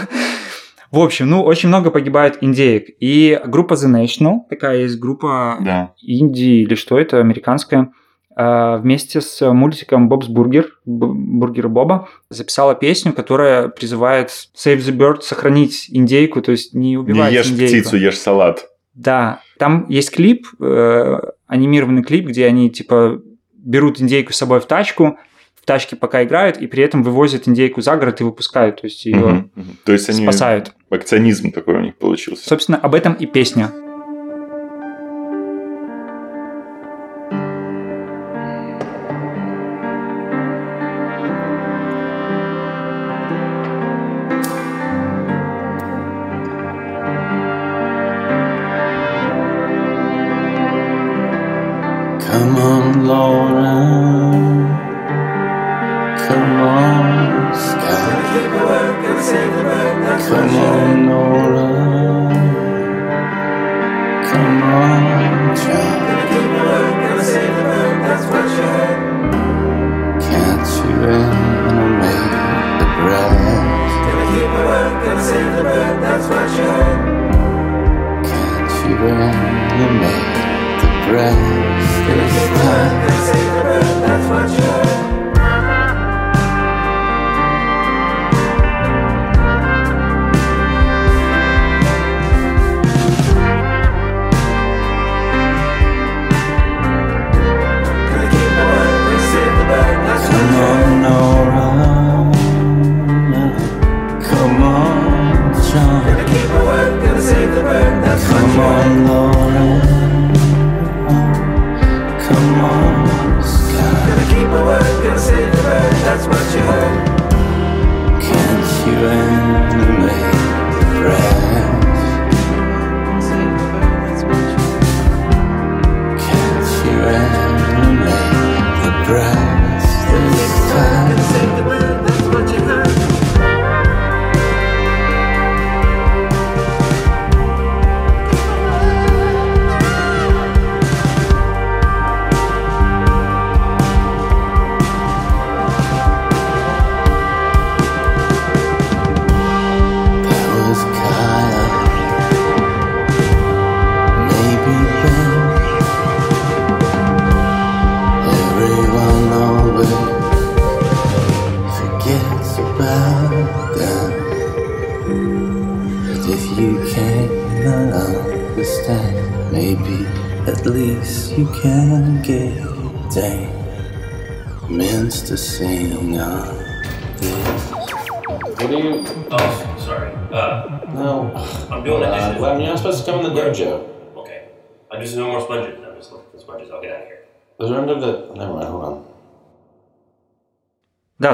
В 0.92 1.00
общем, 1.00 1.30
ну, 1.30 1.44
очень 1.44 1.70
много 1.70 1.92
погибает 1.92 2.38
индеек. 2.42 2.86
И 3.00 3.40
группа 3.46 3.74
The 3.76 4.04
National, 4.04 4.40
такая 4.50 4.80
есть 4.80 4.98
группа 5.00 5.58
Да. 5.62 5.92
Индии 6.02 6.62
или 6.64 6.76
что 6.76 6.98
это, 6.98 7.20
американская, 7.20 7.92
а, 8.36 8.78
вместе 8.78 9.22
с 9.22 9.52
мультиком 9.52 10.10
Боб's 10.12 10.28
Бургер, 10.28 10.72
Боба, 10.86 12.10
записала 12.30 12.76
песню, 12.76 13.14
которая 13.14 13.68
призывает 13.68 14.30
Save 14.30 14.78
the 14.80 14.96
Bird, 14.96 15.22
сохранить 15.22 15.88
индейку, 15.90 16.42
то 16.42 16.52
есть 16.52 16.74
не 16.74 16.92
Не 16.92 16.98
убивать 16.98 17.34
ешь 17.34 17.48
индейку. 17.52 17.74
птицу, 17.74 17.98
ешь 17.98 18.18
салат. 18.20 18.68
Да, 18.94 19.42
там 19.60 19.86
есть 19.90 20.12
клип, 20.12 20.48
э, 20.62 21.20
анимированный 21.48 22.04
клип, 22.04 22.28
где 22.28 22.46
они 22.46 22.70
типа 22.70 23.22
берут 23.54 24.02
индейку 24.02 24.32
с 24.34 24.38
собой 24.38 24.60
в 24.62 24.66
тачку, 24.66 25.18
в 25.66 25.68
тачке 25.68 25.96
пока 25.96 26.24
играют, 26.24 26.58
и 26.58 26.68
при 26.68 26.84
этом 26.84 27.02
вывозят 27.02 27.48
индейку 27.48 27.82
за 27.82 27.98
город 27.98 28.22
и 28.22 28.24
выпускают, 28.24 28.82
то 28.82 28.86
есть 28.86 29.04
ее 29.04 29.18
Мгм, 29.18 29.52
мгм. 29.56 29.78
То 29.84 29.94
есть 29.94 30.08
они... 30.10 30.22
спасают. 30.22 30.74
Акционизм 30.92 31.52
такой 31.52 31.74
у 31.74 31.82
них 31.82 31.96
получился. 31.96 32.48
Собственно, 32.48 32.78
об 32.78 32.94
этом 32.94 33.14
и 33.14 33.26
песня. 33.26 33.72
when 79.06 79.80
you 79.80 79.90
make 80.02 80.34
the 80.82 80.90
breath. 81.08 81.44
If 82.08 82.34
you 82.34 82.46
the 82.58 83.26
that's 84.02 84.30
what 84.30 84.50
you 84.50 84.85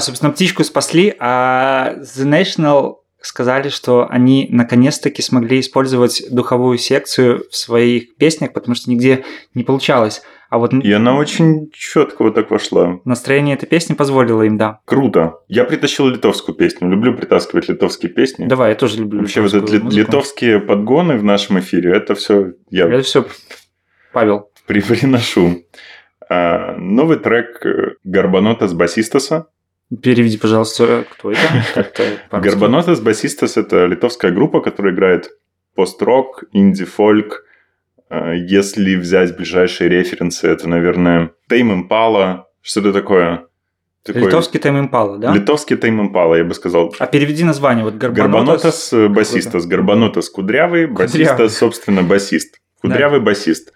собственно, 0.01 0.31
птичку 0.31 0.63
спасли, 0.63 1.15
а 1.19 1.95
The 2.01 2.25
National 2.25 2.95
сказали, 3.21 3.69
что 3.69 4.07
они 4.09 4.47
наконец-таки 4.51 5.21
смогли 5.21 5.59
использовать 5.59 6.23
духовую 6.31 6.77
секцию 6.79 7.43
в 7.51 7.55
своих 7.55 8.15
песнях, 8.15 8.51
потому 8.53 8.73
что 8.75 8.89
нигде 8.89 9.23
не 9.53 9.63
получалось. 9.63 10.21
А 10.49 10.57
вот 10.57 10.73
И 10.73 10.91
она 10.91 11.15
очень 11.15 11.69
четко 11.71 12.23
вот 12.23 12.35
так 12.35 12.51
вошла. 12.51 12.99
настроение 13.05 13.55
этой 13.55 13.67
песни 13.67 13.93
позволило 13.93 14.41
им, 14.41 14.57
да. 14.57 14.79
Круто. 14.83 15.35
Я 15.47 15.63
притащил 15.63 16.07
литовскую 16.07 16.55
песню. 16.55 16.89
Люблю 16.89 17.15
притаскивать 17.15 17.69
литовские 17.69 18.11
песни. 18.11 18.47
Давай, 18.47 18.69
я 18.71 18.75
тоже 18.75 18.97
люблю 18.97 19.19
Вообще 19.21 19.39
вот 19.39 19.53
эти 19.53 19.75
музыку. 19.81 19.89
литовские 19.95 20.59
подгоны 20.59 21.15
в 21.17 21.23
нашем 21.23 21.59
эфире, 21.59 21.95
это 21.95 22.15
все 22.15 22.53
я 22.69 22.87
Это 22.89 23.03
все 23.03 23.25
Павел. 24.11 24.49
при- 24.67 24.81
приношу. 24.87 25.61
А, 26.29 26.75
новый 26.77 27.17
трек 27.17 27.65
э, 27.65 27.95
Гарбанотас 28.03 28.73
Басистоса. 28.73 29.47
Переведи, 30.01 30.37
пожалуйста, 30.37 31.05
кто 31.11 31.31
это? 31.31 32.19
Гарбанотас 32.31 33.01
Басистос– 33.01 33.57
это 33.57 33.85
литовская 33.85 34.31
группа, 34.31 34.61
которая 34.61 34.93
играет 34.93 35.29
пост-рок, 35.75 36.45
инди-фольк. 36.53 37.43
А, 38.09 38.33
Если 38.33 38.95
взять 38.95 39.35
ближайшие 39.35 39.89
референсы, 39.89 40.47
это, 40.47 40.69
наверное, 40.69 41.31
Тейм 41.49 41.73
Импала. 41.73 42.47
Что 42.61 42.79
это 42.81 42.93
такое? 42.93 43.45
Такой- 44.03 44.23
Литовский 44.23 44.59
Тайм 44.59 44.79
Импала, 44.79 45.17
да? 45.17 45.33
Литовский 45.33 45.77
Тейм 45.77 46.01
Импала, 46.01 46.35
я 46.35 46.43
бы 46.43 46.53
сказал. 46.53 46.93
А 46.97 47.05
переведи 47.05 47.43
название. 47.43 47.83
Вот. 47.83 47.95
Гарбанотас 47.95 48.93
э, 48.93 49.07
басистос. 49.09 49.65
Гарбанотас 49.65 50.29
кудрявый, 50.29 50.87
басистос, 50.87 51.57
собственно, 51.57 52.01
басист. 52.01 52.59
Кудрявый 52.81 53.19
басист. 53.19 53.73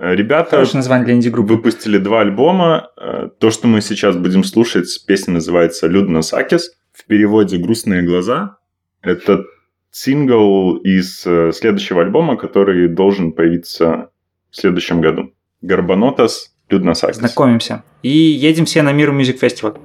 Э, 0.00 0.14
Ребята 0.14 0.50
Хорошее 0.52 0.76
название 0.76 1.04
для 1.04 1.14
инди-группы. 1.14 1.54
выпустили 1.54 1.98
два 1.98 2.22
альбома. 2.22 2.88
Э, 2.96 3.28
То, 3.38 3.50
что 3.50 3.66
мы 3.68 3.82
сейчас 3.82 4.16
будем 4.16 4.44
слушать, 4.44 4.88
песня 5.06 5.34
называется 5.34 5.86
«Людно 5.86 6.22
Сакис». 6.22 6.72
В 6.92 7.04
переводе 7.04 7.58
«Грустные 7.58 8.02
глаза». 8.02 8.56
Это 9.02 9.44
сингл 9.90 10.76
из 10.76 11.26
э, 11.26 11.52
следующего 11.52 12.00
альбома, 12.02 12.36
который 12.36 12.88
должен 12.88 13.32
появиться 13.32 14.10
в 14.50 14.56
следующем 14.56 15.00
году. 15.02 15.32
Горбанотас, 15.60 16.54
Людносакис. 16.70 17.16
Знакомимся. 17.16 17.82
И 18.02 18.08
едем 18.08 18.64
все 18.64 18.82
на 18.82 18.92
Мир 18.92 19.10
Music 19.10 19.38
Festival. 19.40 19.78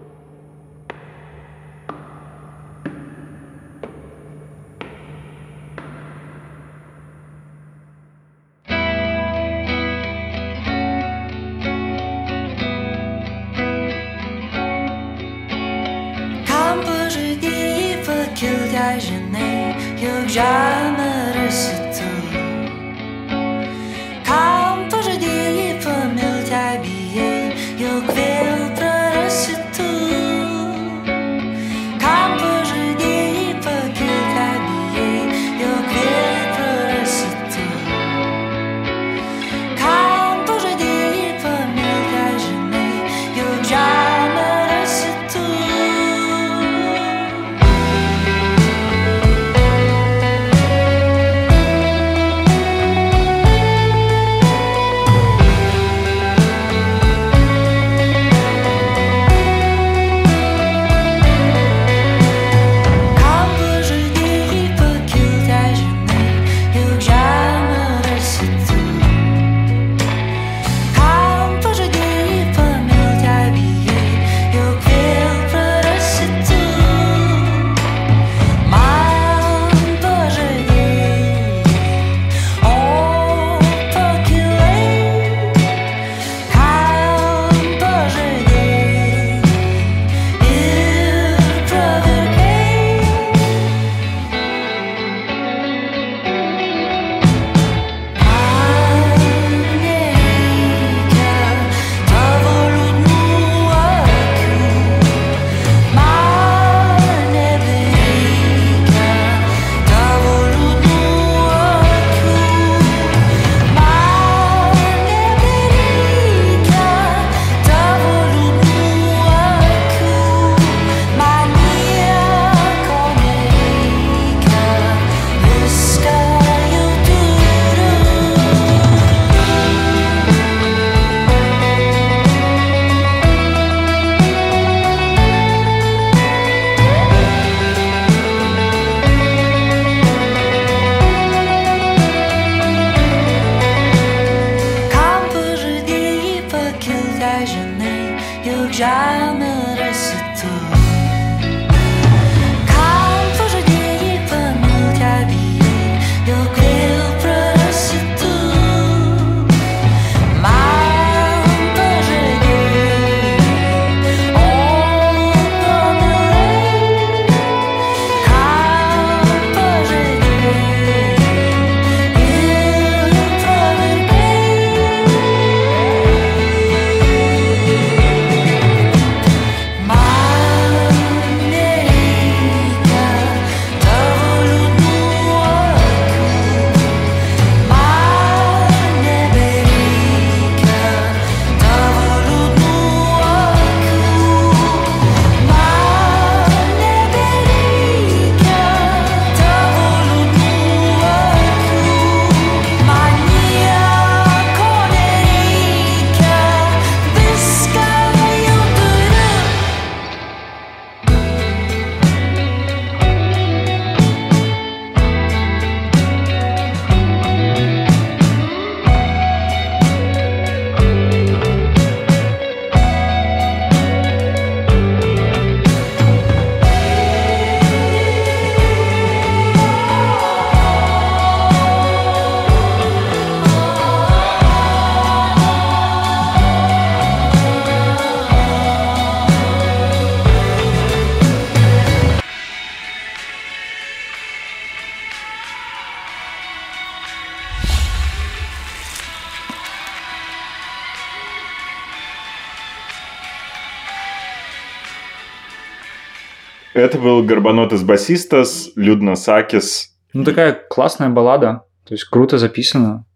Это 256.85 256.99
был 256.99 257.23
Горбанотес 257.23 257.81
Басистас, 257.81 258.69
Людна 258.75 259.15
Сакис. 259.15 259.89
Ну, 260.13 260.23
такая 260.23 260.53
классная 260.53 261.09
баллада. 261.09 261.63
То 261.83 261.95
есть 261.95 262.03
круто 262.03 262.37
записано. 262.37 263.07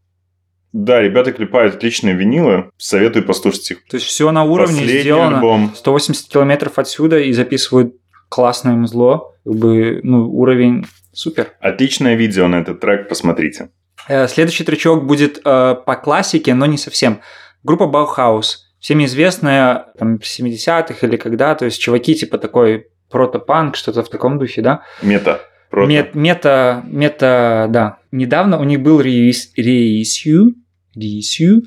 Да, 0.73 0.99
ребята 0.99 1.31
клепают 1.31 1.75
отличные 1.75 2.15
винилы. 2.15 2.71
Советую 2.77 3.25
послушать 3.25 3.69
их. 3.69 3.85
То 3.85 3.97
есть 3.97 4.07
все 4.07 4.31
на 4.31 4.43
уровне 4.43 4.79
Последний 4.81 5.01
сделано. 5.01 5.35
альбом. 5.37 5.71
180 5.75 6.27
километров 6.29 6.79
отсюда 6.79 7.19
и 7.19 7.31
записывают 7.31 7.93
классное 8.27 8.73
музло. 8.73 9.35
Как 9.45 9.53
бы, 9.55 9.99
ну, 10.01 10.27
уровень 10.31 10.87
супер. 11.13 11.51
Отличное 11.59 12.15
видео 12.15 12.47
на 12.47 12.61
этот 12.61 12.79
трек, 12.79 13.07
посмотрите. 13.07 13.69
Э, 14.07 14.27
Следующий 14.27 14.63
тречок 14.63 15.05
будет 15.05 15.41
э, 15.45 15.75
по 15.85 15.95
классике, 15.95 16.55
но 16.55 16.65
не 16.65 16.79
совсем. 16.79 17.21
Группа 17.61 17.83
Bauhaus. 17.83 18.45
Всем 18.79 19.05
известная, 19.05 19.93
там, 19.99 20.15
70-х 20.15 21.05
или 21.05 21.17
когда, 21.17 21.53
то 21.53 21.65
есть 21.65 21.79
чуваки 21.79 22.15
типа 22.15 22.39
такой 22.39 22.87
протопанк, 23.09 23.75
что-то 23.75 24.03
в 24.03 24.09
таком 24.09 24.37
духе, 24.39 24.61
да? 24.61 24.81
Мета. 25.01 25.41
Прото. 25.69 25.87
Мет- 25.91 26.15
мета, 26.15 26.83
мета, 26.87 27.67
да. 27.69 27.97
Недавно 28.11 28.59
у 28.59 28.63
них 28.63 28.81
был 28.81 29.01
реис- 29.01 29.49
реисью, 29.55 30.55
реисью. 30.95 31.63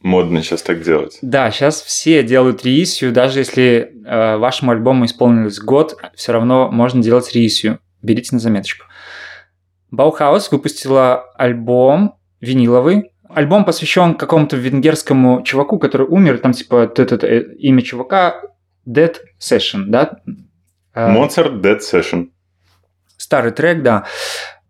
Модно 0.00 0.42
сейчас 0.42 0.62
так 0.62 0.82
делать. 0.82 1.18
Да, 1.22 1.50
сейчас 1.50 1.80
все 1.82 2.22
делают 2.22 2.64
реисью, 2.64 3.12
даже 3.12 3.40
если 3.40 3.92
э, 4.04 4.36
вашему 4.36 4.72
альбому 4.72 5.04
исполнилось 5.04 5.60
год, 5.60 5.96
все 6.14 6.32
равно 6.32 6.70
можно 6.72 7.02
делать 7.02 7.32
реисью. 7.34 7.78
Берите 8.02 8.30
на 8.34 8.40
заметочку. 8.40 8.86
Баухаус 9.90 10.50
выпустила 10.50 11.30
альбом 11.36 12.16
виниловый. 12.40 13.12
Альбом 13.28 13.64
посвящен 13.64 14.14
какому-то 14.14 14.56
венгерскому 14.56 15.42
чуваку, 15.42 15.78
который 15.78 16.06
умер. 16.06 16.38
Там 16.38 16.52
типа 16.52 16.86
т- 16.86 17.04
т- 17.04 17.16
т- 17.18 17.54
имя 17.58 17.82
чувака 17.82 18.42
Dead 18.88 19.14
Session, 19.40 19.84
да? 19.86 20.18
Э, 20.94 21.14
Mozart 21.14 21.60
Dead 21.60 21.78
Session. 21.80 22.28
старый 23.16 23.52
трек, 23.52 23.82
да. 23.82 24.06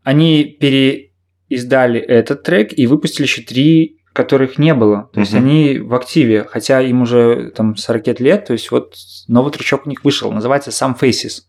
Они 0.02 0.44
переиздали 0.44 2.00
этот 2.00 2.42
трек 2.42 2.76
и 2.76 2.86
выпустили 2.86 3.26
еще 3.26 3.42
три, 3.42 3.98
которых 4.12 4.58
не 4.58 4.74
было. 4.74 5.10
То 5.12 5.20
есть 5.20 5.34
они 5.34 5.78
в 5.78 5.94
активе, 5.94 6.44
хотя 6.44 6.80
им 6.82 7.02
уже 7.02 7.50
там 7.50 7.76
40 7.76 8.20
лет. 8.20 8.46
То 8.46 8.52
есть 8.52 8.70
вот 8.70 8.94
новый 9.28 9.52
тречок 9.52 9.86
у 9.86 9.90
них 9.90 10.04
вышел, 10.04 10.30
называется 10.32 10.70
Some 10.70 10.98
Faces. 10.98 11.42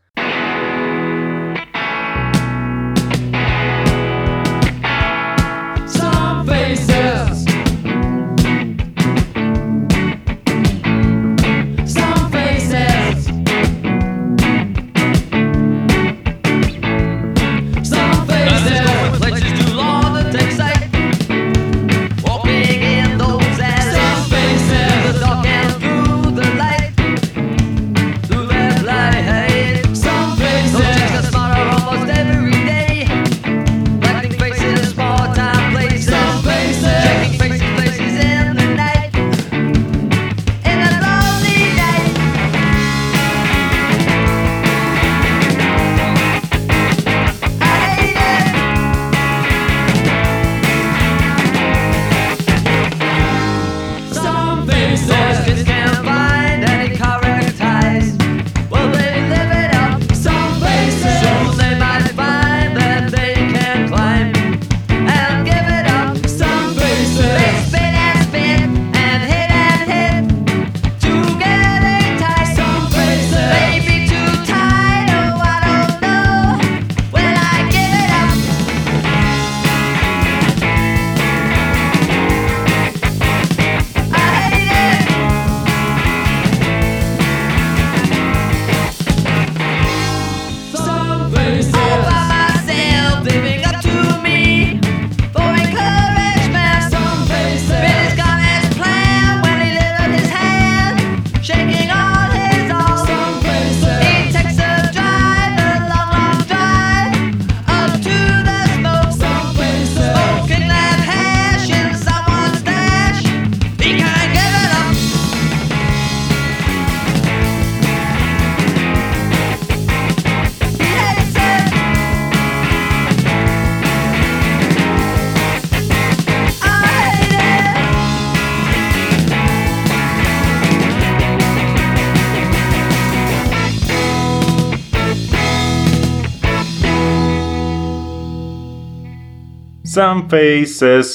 Some 139.95 140.29
Faces. 140.29 141.05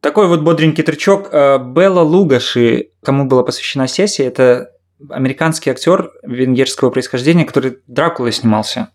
Такой 0.00 0.26
вот 0.28 0.42
бодренький 0.42 0.82
тречок. 0.84 1.28
Э, 1.32 1.58
Белла 1.58 2.00
Лугаши, 2.00 2.90
кому 3.04 3.26
была 3.26 3.42
посвящена 3.42 3.86
сессия, 3.88 4.24
это 4.24 4.70
американский 5.10 5.70
актер 5.70 6.10
венгерского 6.22 6.90
происхождения, 6.90 7.44
который 7.44 7.78
Дракула 7.86 8.32
снимался. 8.32 8.88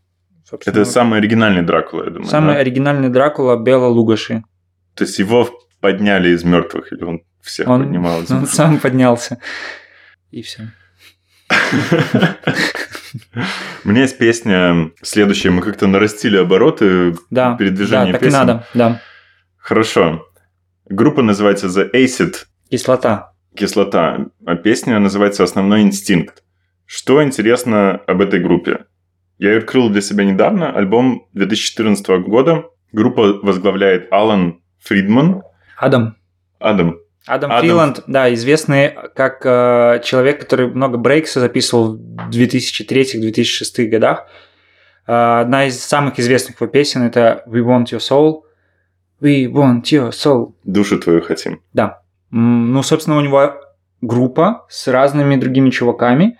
Собственно, 0.49 0.73
Это 0.73 0.85
самый 0.85 1.19
оригинальный 1.19 1.61
Дракула, 1.63 2.03
я 2.05 2.09
думаю. 2.09 2.29
самый 2.29 2.55
да? 2.55 2.59
оригинальный 2.59 3.09
Дракула 3.09 3.55
Белла 3.57 3.87
Лугаши. 3.87 4.43
То 4.95 5.03
есть 5.05 5.17
его 5.19 5.49
подняли 5.79 6.29
из 6.29 6.43
мертвых, 6.43 6.91
или 6.91 7.03
он 7.03 7.21
всех 7.41 7.67
Он, 7.67 7.83
поднимал 7.83 8.21
из 8.21 8.31
он 8.31 8.45
сам 8.47 8.79
поднялся. 8.79 9.39
И 10.31 10.41
все. 10.41 10.69
У 13.85 13.89
меня 13.89 14.01
есть 14.01 14.17
песня 14.17 14.91
следующая. 15.01 15.49
Мы 15.51 15.61
как-то 15.61 15.87
нарастили 15.87 16.37
обороты 16.37 17.15
Да, 17.29 17.55
передвижения 17.55 18.07
да, 18.07 18.11
так 18.13 18.21
песен. 18.21 18.35
и 18.35 18.37
надо, 18.37 18.67
да. 18.73 19.01
Хорошо. 19.63 20.27
Группа 20.89 21.21
называется 21.21 21.67
The 21.67 21.89
Acid. 21.93 22.33
Кислота. 22.69 23.31
Кислота. 23.55 24.25
А 24.45 24.55
песня 24.55 24.99
называется 24.99 25.43
«Основной 25.43 25.83
инстинкт». 25.83 26.43
Что 26.85 27.23
интересно 27.23 28.01
об 28.05 28.19
этой 28.19 28.41
группе? 28.41 28.85
Я 29.37 29.51
ее 29.51 29.59
открыл 29.59 29.89
для 29.89 30.01
себя 30.01 30.25
недавно. 30.25 30.75
Альбом 30.75 31.29
2014 31.31 32.05
года. 32.27 32.65
Группа 32.91 33.39
возглавляет 33.41 34.11
Алан 34.11 34.61
Фридман. 34.81 35.43
Адам. 35.77 36.17
Адам. 36.59 36.97
Адам, 37.25 37.49
Адам. 37.49 37.61
Фриланд, 37.61 38.03
да, 38.05 38.33
известный 38.33 38.93
как 39.15 39.45
э, 39.45 40.01
человек, 40.03 40.41
который 40.41 40.67
много 40.67 40.97
брейкса 40.97 41.39
записывал 41.39 41.95
в 41.95 42.29
2003-2006 42.31 43.85
годах. 43.85 44.27
Э, 45.07 45.39
одна 45.39 45.67
из 45.67 45.81
самых 45.81 46.19
известных 46.19 46.59
его 46.59 46.69
песен 46.69 47.03
это 47.03 47.45
We 47.47 47.63
Want 47.65 47.85
Your 47.85 47.99
Soul. 47.99 48.41
We 49.23 49.45
Want 49.51 49.83
Your 49.83 50.09
Soul. 50.09 50.53
Душу 50.65 50.99
твою 50.99 51.21
хотим. 51.21 51.61
Да. 51.73 52.01
Ну, 52.31 52.83
собственно, 52.83 53.17
у 53.17 53.21
него 53.21 53.53
группа 54.01 54.65
с 54.69 54.87
разными 54.87 55.35
другими 55.37 55.69
чуваками. 55.69 56.37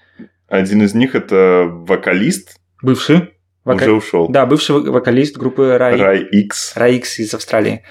Один 0.49 0.81
из 0.83 0.93
них 0.93 1.15
это 1.15 1.65
вокалист. 1.69 2.59
Бывший. 2.81 3.29
Уже 3.65 3.93
ушел. 3.93 4.27
Да, 4.27 4.45
бывший 4.45 4.75
вок- 4.75 4.89
вокалист 4.89 5.37
группы 5.37 5.77
Рай. 5.77 5.95
Рай 5.97 6.23
X. 6.23 6.73
Рай 6.75 6.95
X 6.97 7.19
из 7.19 7.33
Австралии. 7.33 7.83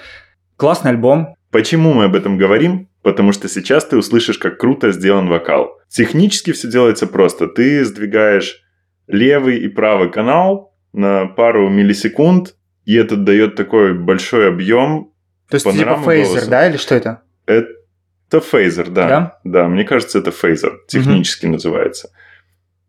Классный 0.55 0.91
альбом. 0.91 1.35
Почему 1.49 1.93
мы 1.93 2.05
об 2.05 2.15
этом 2.15 2.37
говорим? 2.37 2.89
Потому 3.01 3.31
что 3.33 3.49
сейчас 3.49 3.85
ты 3.85 3.97
услышишь, 3.97 4.37
как 4.37 4.59
круто 4.59 4.91
сделан 4.91 5.27
вокал. 5.27 5.79
Технически 5.89 6.51
все 6.51 6.69
делается 6.69 7.07
просто. 7.07 7.47
Ты 7.47 7.83
сдвигаешь 7.85 8.61
левый 9.07 9.57
и 9.59 9.67
правый 9.67 10.11
канал 10.11 10.73
на 10.93 11.25
пару 11.25 11.69
миллисекунд, 11.69 12.55
и 12.85 12.95
это 12.95 13.15
дает 13.15 13.55
такой 13.55 13.93
большой 13.93 14.49
объем. 14.49 15.11
То 15.49 15.55
есть 15.55 15.65
типа 15.65 16.01
фейзер, 16.03 16.33
голоса. 16.33 16.49
да, 16.49 16.69
или 16.69 16.77
что 16.77 16.95
это? 16.95 17.21
Это 17.45 18.41
фейзер, 18.41 18.89
да. 18.89 19.07
Да? 19.07 19.39
Да, 19.43 19.67
мне 19.67 19.83
кажется, 19.83 20.19
это 20.19 20.31
фейзер. 20.31 20.81
Технически 20.87 21.45
называется. 21.45 22.09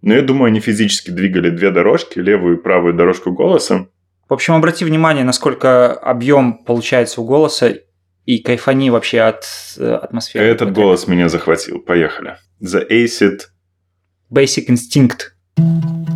Но 0.02 0.14
я 0.14 0.22
думаю, 0.22 0.48
они 0.48 0.60
физически 0.60 1.10
двигали 1.10 1.50
две 1.50 1.70
дорожки, 1.70 2.18
левую 2.18 2.58
и 2.58 2.62
правую 2.62 2.94
дорожку 2.94 3.32
голоса. 3.32 3.86
В 4.28 4.34
общем, 4.34 4.54
обрати 4.54 4.84
внимание, 4.84 5.24
насколько 5.24 5.92
объем 5.92 6.58
получается 6.64 7.20
у 7.20 7.24
голоса 7.24 7.74
и 8.26 8.38
кайфани 8.38 8.90
вообще 8.90 9.20
от 9.20 9.44
э, 9.78 9.94
атмосферы. 9.94 10.44
Этот 10.46 10.72
голос 10.72 11.06
меня 11.08 11.28
захватил. 11.28 11.78
Поехали. 11.80 12.36
The 12.62 12.86
Acid. 12.90 13.40
Basic 14.30 14.68
Instinct. 14.68 16.13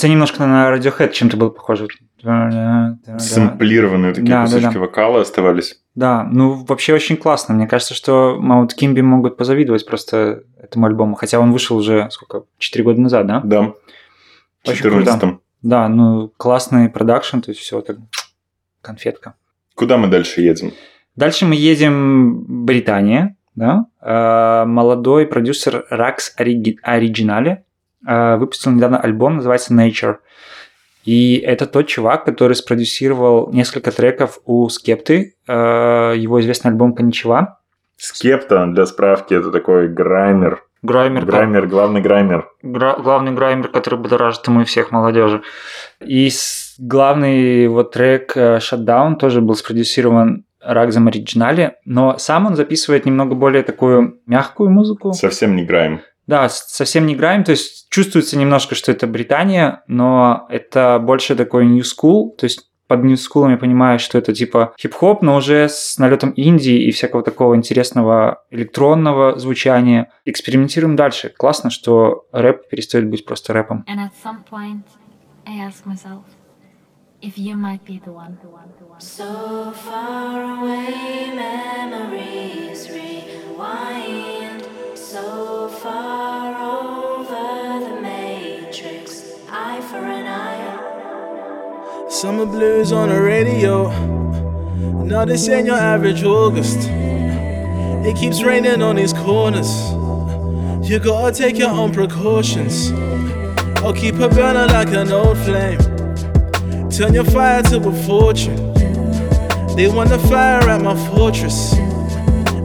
В 0.00 0.02
конце 0.02 0.12
немножко 0.12 0.46
на 0.46 0.74
Radiohead 0.74 1.12
чем-то 1.12 1.36
был 1.36 1.50
похож. 1.50 1.80
Сэмплированные 3.18 4.14
такие 4.14 4.30
Да, 4.30 4.46
да, 4.46 4.46
кусочки 4.46 4.72
да. 4.72 4.80
вокала 4.80 5.20
оставались. 5.20 5.78
Да, 5.94 6.24
ну 6.24 6.64
вообще 6.66 6.94
очень 6.94 7.18
классно. 7.18 7.52
Мне 7.54 7.66
кажется, 7.66 7.92
что 7.92 8.38
Маунт 8.40 8.72
Кимби 8.72 9.02
могут 9.02 9.36
позавидовать 9.36 9.84
просто 9.84 10.44
этому 10.58 10.86
альбому. 10.86 11.16
Хотя 11.16 11.38
он 11.38 11.52
вышел 11.52 11.76
уже 11.76 12.08
сколько? 12.12 12.46
Четыре 12.56 12.84
года 12.84 12.98
назад, 12.98 13.26
да? 13.26 13.42
Да. 13.44 13.62
В 14.64 14.70
Очень 14.70 14.82
круто. 14.84 15.04
14 15.04 15.38
Да, 15.60 15.86
ну 15.90 16.32
классный 16.34 16.88
продакшн, 16.88 17.40
то 17.40 17.50
есть 17.50 17.60
все 17.60 17.82
так 17.82 17.98
конфетка. 18.80 19.34
Куда 19.74 19.98
мы 19.98 20.08
дальше 20.08 20.40
едем? 20.40 20.72
Дальше 21.14 21.44
мы 21.44 21.56
едем 21.56 22.64
Британия, 22.64 23.36
да. 23.54 23.84
Э, 24.00 24.64
Молодой 24.64 25.26
продюсер 25.26 25.84
Rax 25.90 26.32
э, 26.38 27.64
выпустил 28.36 28.70
недавно 28.72 28.98
альбом, 29.00 29.36
называется 29.36 29.74
Nature. 29.74 30.16
И 31.04 31.36
это 31.36 31.66
тот 31.66 31.86
чувак, 31.86 32.24
который 32.24 32.54
спродюсировал 32.54 33.50
несколько 33.52 33.90
треков 33.90 34.38
у 34.44 34.68
Скепты, 34.68 35.34
э, 35.48 35.52
его 36.16 36.40
известный 36.40 36.70
альбом 36.70 36.94
«Коничева». 36.94 37.58
Скепта, 37.96 38.66
для 38.66 38.86
справки, 38.86 39.34
это 39.34 39.50
такой 39.50 39.88
граймер. 39.88 40.62
Граймер. 40.82 41.26
Граймер, 41.26 41.66
главный 41.66 42.00
граймер. 42.00 42.48
Гра- 42.62 42.96
главный 42.98 43.32
граймер, 43.32 43.68
который 43.68 43.98
будоражит 43.98 44.46
мы 44.48 44.64
всех 44.64 44.90
молодежи. 44.92 45.42
И 46.00 46.30
с- 46.30 46.76
главный 46.78 47.68
вот 47.68 47.92
трек 47.92 48.32
э, 48.36 48.56
Shutdown 48.58 49.16
тоже 49.16 49.42
был 49.42 49.54
спродюсирован 49.54 50.44
Рагзом 50.62 51.08
Оригинале, 51.08 51.76
но 51.84 52.16
сам 52.18 52.46
он 52.46 52.56
записывает 52.56 53.04
немного 53.06 53.34
более 53.34 53.62
такую 53.62 54.20
мягкую 54.26 54.70
музыку. 54.70 55.12
Совсем 55.12 55.56
не 55.56 55.64
грайм. 55.64 56.00
Да, 56.30 56.48
совсем 56.48 57.06
не 57.06 57.16
грайм, 57.16 57.42
то 57.42 57.50
есть 57.50 57.90
чувствуется 57.90 58.38
немножко, 58.38 58.76
что 58.76 58.92
это 58.92 59.08
Британия, 59.08 59.82
но 59.88 60.46
это 60.48 61.00
больше 61.02 61.34
такой 61.34 61.66
new 61.66 61.82
school, 61.82 62.36
то 62.36 62.44
есть 62.44 62.70
под 62.86 63.02
ньюскулом 63.02 63.50
я 63.50 63.56
понимаю, 63.56 63.98
что 63.98 64.16
это 64.16 64.32
типа 64.32 64.72
хип-хоп, 64.80 65.22
но 65.22 65.34
уже 65.34 65.68
с 65.68 65.98
налетом 65.98 66.30
Индии 66.30 66.84
и 66.84 66.92
всякого 66.92 67.24
такого 67.24 67.56
интересного 67.56 68.44
электронного 68.52 69.40
звучания. 69.40 70.12
Экспериментируем 70.24 70.94
дальше. 70.94 71.32
Классно, 71.36 71.70
что 71.70 72.26
рэп 72.30 72.68
перестает 72.68 73.08
быть 73.08 73.24
просто 73.24 73.52
рэпом. 73.52 73.84
And 73.88 73.98
at 73.98 74.12
some 74.24 74.44
point, 74.48 74.84
I 75.46 75.66
ask 75.66 75.84
myself 75.84 76.22
if 77.20 77.36
you 77.36 77.56
might 77.56 77.84
be 77.84 78.00
the 78.04 78.12
one. 78.12 78.38
So 79.00 79.72
far 79.72 80.42
away, 80.42 81.32
memories 81.34 82.88
rewind. 82.88 84.39
So 85.10 85.68
far 85.68 86.54
over 86.54 87.84
the 87.84 88.00
matrix, 88.00 89.32
eye 89.50 89.80
for 89.80 89.96
an 89.96 90.28
eye. 90.28 92.06
Summer 92.08 92.46
blues 92.46 92.92
on 92.92 93.08
the 93.08 93.20
radio. 93.20 93.90
No, 95.02 95.24
this 95.24 95.48
ain't 95.48 95.66
your 95.66 95.74
average 95.74 96.22
August. 96.22 96.78
It 98.06 98.16
keeps 98.18 98.40
raining 98.44 98.82
on 98.82 98.94
these 98.94 99.12
corners. 99.12 99.90
You 100.88 101.00
gotta 101.00 101.34
take 101.36 101.58
your 101.58 101.70
own 101.70 101.92
precautions. 101.92 102.92
Or 103.82 103.92
keep 103.92 104.14
it 104.14 104.30
burning 104.30 104.72
like 104.72 104.92
an 104.92 105.10
old 105.10 105.38
flame. 105.38 105.80
Turn 106.88 107.14
your 107.14 107.24
fire 107.24 107.64
to 107.64 107.78
a 107.78 107.92
fortune. 108.06 108.74
They 109.74 109.88
want 109.88 110.10
the 110.10 110.20
fire 110.28 110.60
at 110.68 110.80
my 110.80 110.94
fortress. 111.08 111.74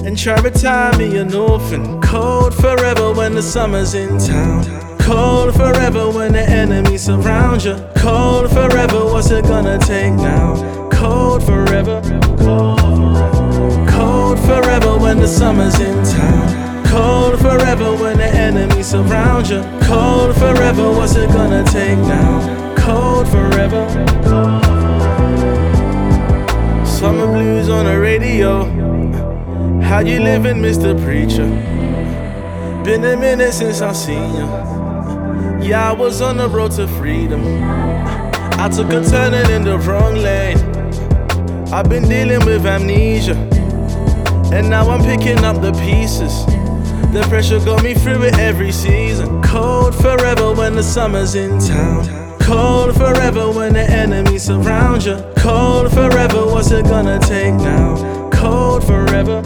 And 0.05 0.15
try 0.15 0.39
to 0.39 0.51
tie 0.51 0.95
me 0.99 1.17
an 1.17 1.33
orphan. 1.33 1.99
Cold 1.99 2.53
forever 2.53 3.11
when 3.11 3.33
the 3.33 3.41
summer's 3.41 3.95
in 3.95 4.19
town. 4.19 4.63
Cold 4.99 5.55
forever 5.55 6.11
when 6.11 6.33
the 6.33 6.47
enemy 6.47 6.95
surround 6.95 7.63
you. 7.63 7.75
Cold 7.97 8.51
forever, 8.51 9.03
what's 9.05 9.31
it 9.31 9.45
gonna 9.45 9.79
take 9.79 10.13
now? 10.13 10.89
Cold 10.91 11.43
forever. 11.43 12.01
Cold 13.89 14.39
forever 14.41 14.95
when 14.99 15.17
the 15.17 15.27
summer's 15.27 15.79
in 15.79 16.03
town. 16.05 16.85
Cold 16.85 17.39
forever 17.39 17.95
when 17.95 18.19
the 18.19 18.27
enemy 18.27 18.83
surround 18.83 19.49
you. 19.49 19.61
Cold 19.81 20.35
forever, 20.35 20.91
what's 20.91 21.15
it 21.15 21.29
gonna 21.29 21.63
take 21.63 21.97
now? 21.97 22.75
Cold 22.77 23.27
forever. 23.27 23.89
Summer 26.85 27.25
blues 27.25 27.69
on 27.69 27.85
the 27.85 27.99
radio. 27.99 28.84
How 29.85 29.99
you 29.99 30.19
living, 30.19 30.57
Mr. 30.57 30.99
Preacher? 31.05 31.47
Been 32.83 33.05
a 33.05 33.15
minute 33.15 33.53
since 33.53 33.81
I 33.81 33.93
seen 33.93 34.33
you. 34.33 34.47
Yeah, 35.63 35.91
I 35.91 35.93
was 35.93 36.21
on 36.21 36.37
the 36.37 36.49
road 36.49 36.71
to 36.71 36.87
freedom. 36.87 37.41
I 37.63 38.67
took 38.67 38.89
a 38.89 39.03
turning 39.07 39.49
in 39.51 39.63
the 39.63 39.77
wrong 39.77 40.15
lane. 40.15 40.57
I've 41.71 41.87
been 41.87 42.09
dealing 42.09 42.43
with 42.45 42.65
amnesia. 42.65 43.35
And 44.51 44.71
now 44.71 44.89
I'm 44.89 45.03
picking 45.03 45.45
up 45.45 45.61
the 45.61 45.71
pieces. 45.73 46.45
The 47.13 47.23
pressure 47.29 47.59
got 47.59 47.83
me 47.83 47.93
through 47.93 48.23
it 48.23 48.39
every 48.39 48.71
season. 48.71 49.43
Cold 49.43 49.93
forever 49.93 50.51
when 50.51 50.75
the 50.75 50.83
summer's 50.83 51.35
in 51.35 51.59
town. 51.59 52.07
Cold 52.39 52.95
forever 52.95 53.51
when 53.51 53.73
the 53.73 53.83
enemy 53.83 54.39
surround 54.39 55.05
you. 55.05 55.23
Cold 55.37 55.93
forever, 55.93 56.43
what's 56.47 56.71
it 56.71 56.85
gonna 56.85 57.19
take 57.19 57.53
now? 57.53 58.14
Cold 58.45 58.83
forever. 58.83 59.41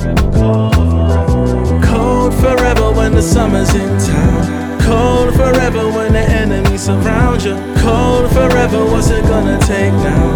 Cold 1.81 2.33
forever 2.33 2.91
when 2.91 3.13
the 3.13 3.21
summer's 3.21 3.73
in 3.73 3.97
town. 3.97 4.81
Cold 4.81 5.33
forever 5.35 5.89
when 5.89 6.11
the 6.11 6.19
enemy 6.19 6.77
surround 6.77 7.41
you. 7.41 7.55
Cold 7.77 8.29
forever, 8.33 8.83
what's 8.91 9.09
it 9.09 9.23
gonna 9.23 9.57
take 9.59 9.93
now? 9.93 10.28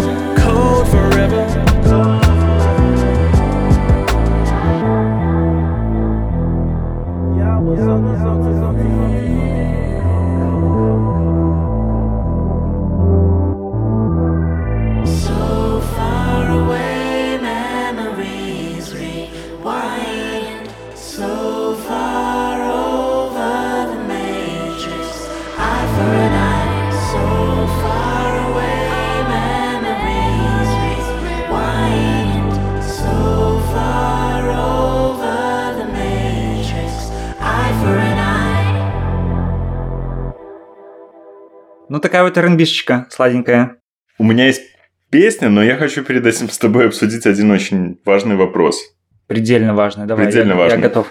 Такая 42.14 42.28
вот 42.30 42.38
рнбишечка 42.38 43.08
сладенькая. 43.10 43.78
У 44.18 44.22
меня 44.24 44.46
есть 44.46 44.62
песня, 45.10 45.48
но 45.48 45.64
я 45.64 45.74
хочу 45.74 46.04
перед 46.04 46.24
этим 46.24 46.48
с 46.48 46.56
тобой 46.58 46.86
обсудить 46.86 47.26
один 47.26 47.50
очень 47.50 47.98
важный 48.04 48.36
вопрос. 48.36 48.80
Предельно 49.26 49.74
важно. 49.74 50.06
Давай, 50.06 50.26
Предельно 50.26 50.52
я, 50.52 50.56
важный. 50.58 50.76
я 50.76 50.82
готов. 50.82 51.10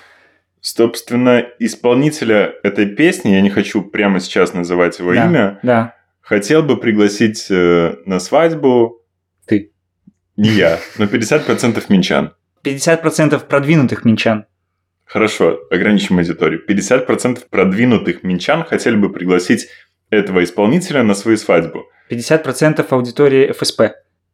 Собственно, 0.61 1.45
исполнителя 1.59 2.53
этой 2.63 2.85
песни, 2.85 3.31
я 3.31 3.41
не 3.41 3.49
хочу 3.49 3.81
прямо 3.81 4.21
сейчас 4.21 4.53
называть 4.53 4.97
его 4.99 5.13
Да, 5.13 5.25
имя, 5.25 5.59
Да. 5.61 5.93
хотел 6.21 6.63
бы 6.63 6.77
пригласить 6.77 7.47
э, 7.49 7.95
на 8.05 8.19
свадьбу... 8.19 9.01
Ты. 9.45 9.73
Не 10.37 10.51
я, 10.51 10.79
но 10.97 11.03
50% 11.03 11.83
минчан. 11.89 12.33
50% 12.63 13.45
продвинутых 13.45 14.05
минчан. 14.05 14.45
Хорошо, 15.03 15.59
ограничим 15.69 16.17
аудиторию. 16.17 16.61
50% 16.65 17.41
продвинутых 17.49 18.23
минчан 18.23 18.63
хотели 18.63 18.95
бы 18.95 19.11
пригласить 19.11 19.67
этого 20.13 20.43
исполнителя 20.43 21.03
на 21.03 21.13
свою 21.13 21.37
свадьбу. 21.37 21.85
50% 22.09 22.85
аудитории 22.89 23.51
ФСП. 23.51 23.81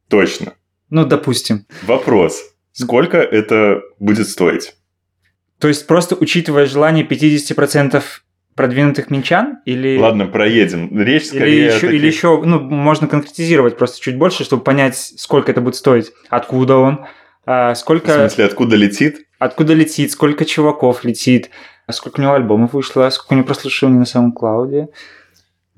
Точно. 0.10 0.54
Ну, 0.90 1.06
допустим. 1.06 1.66
Вопрос. 1.84 2.42
Сколько 2.72 3.18
это 3.18 3.82
будет 4.00 4.28
стоить? 4.28 4.76
То 5.60 5.68
есть 5.68 5.88
просто 5.88 6.16
учитывая 6.16 6.66
желание 6.66 7.06
50% 7.06 8.02
продвинутых 8.56 9.10
минчан 9.10 9.60
или... 9.66 9.98
Ладно, 9.98 10.28
проедем. 10.28 10.90
Речь 11.00 11.24
Или 11.24 11.30
скорее 11.30 11.64
о 11.64 11.76
еще, 11.76 11.80
таких- 11.88 11.94
или 11.94 12.08
еще, 12.08 12.42
ну, 12.44 12.60
можно 12.60 13.08
конкретизировать 13.08 13.78
просто 13.78 14.02
чуть 14.02 14.18
больше, 14.18 14.44
чтобы 14.44 14.64
понять, 14.64 14.98
сколько 14.98 15.52
это 15.52 15.62
будет 15.62 15.76
стоить, 15.76 16.12
откуда 16.30 16.76
он, 16.76 17.06
а, 17.46 17.76
сколько... 17.76 18.12
В 18.12 18.16
смысле, 18.16 18.46
откуда 18.46 18.76
летит? 18.76 19.26
Откуда 19.38 19.74
летит, 19.74 20.12
сколько 20.12 20.44
чуваков 20.44 21.06
летит, 21.06 21.50
сколько 21.90 22.20
у 22.20 22.24
него 22.24 22.34
альбомов 22.34 22.74
вышло, 22.74 23.10
сколько 23.10 23.34
у 23.34 23.36
него 23.38 23.48
прослушиваний 23.48 24.00
на 24.00 24.06
самом 24.06 24.34
клауде. 24.34 24.90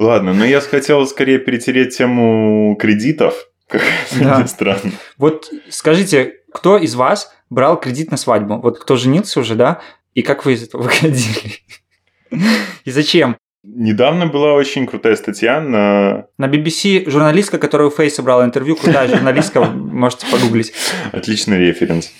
Ладно, 0.01 0.33
но 0.33 0.43
я 0.45 0.59
хотел 0.61 1.05
скорее 1.05 1.37
перетереть 1.37 1.95
тему 1.95 2.75
кредитов. 2.79 3.35
Как 3.67 3.81
Да. 4.19 4.47
странно. 4.47 4.91
Вот 5.19 5.51
скажите, 5.69 6.33
кто 6.51 6.77
из 6.77 6.95
вас 6.95 7.31
брал 7.51 7.79
кредит 7.79 8.09
на 8.09 8.17
свадьбу? 8.17 8.59
Вот 8.59 8.79
кто 8.79 8.95
женился 8.97 9.39
уже, 9.39 9.53
да? 9.53 9.79
И 10.15 10.23
как 10.23 10.43
вы 10.43 10.53
из 10.53 10.63
этого 10.63 10.81
выходили? 10.85 11.59
И 12.83 12.89
зачем? 12.91 13.37
Недавно 13.63 14.25
была 14.25 14.53
очень 14.53 14.87
крутая 14.87 15.15
статья 15.15 15.61
на... 15.61 16.25
На 16.39 16.47
BBC 16.47 17.07
журналистка, 17.07 17.59
которая 17.59 17.89
у 17.89 17.91
Фейса 17.91 18.23
брала 18.23 18.43
интервью, 18.43 18.75
крутая 18.75 19.07
журналистка, 19.07 19.61
можете 19.63 20.25
погуглить. 20.31 20.73
Отличный 21.11 21.59
референс. 21.59 22.11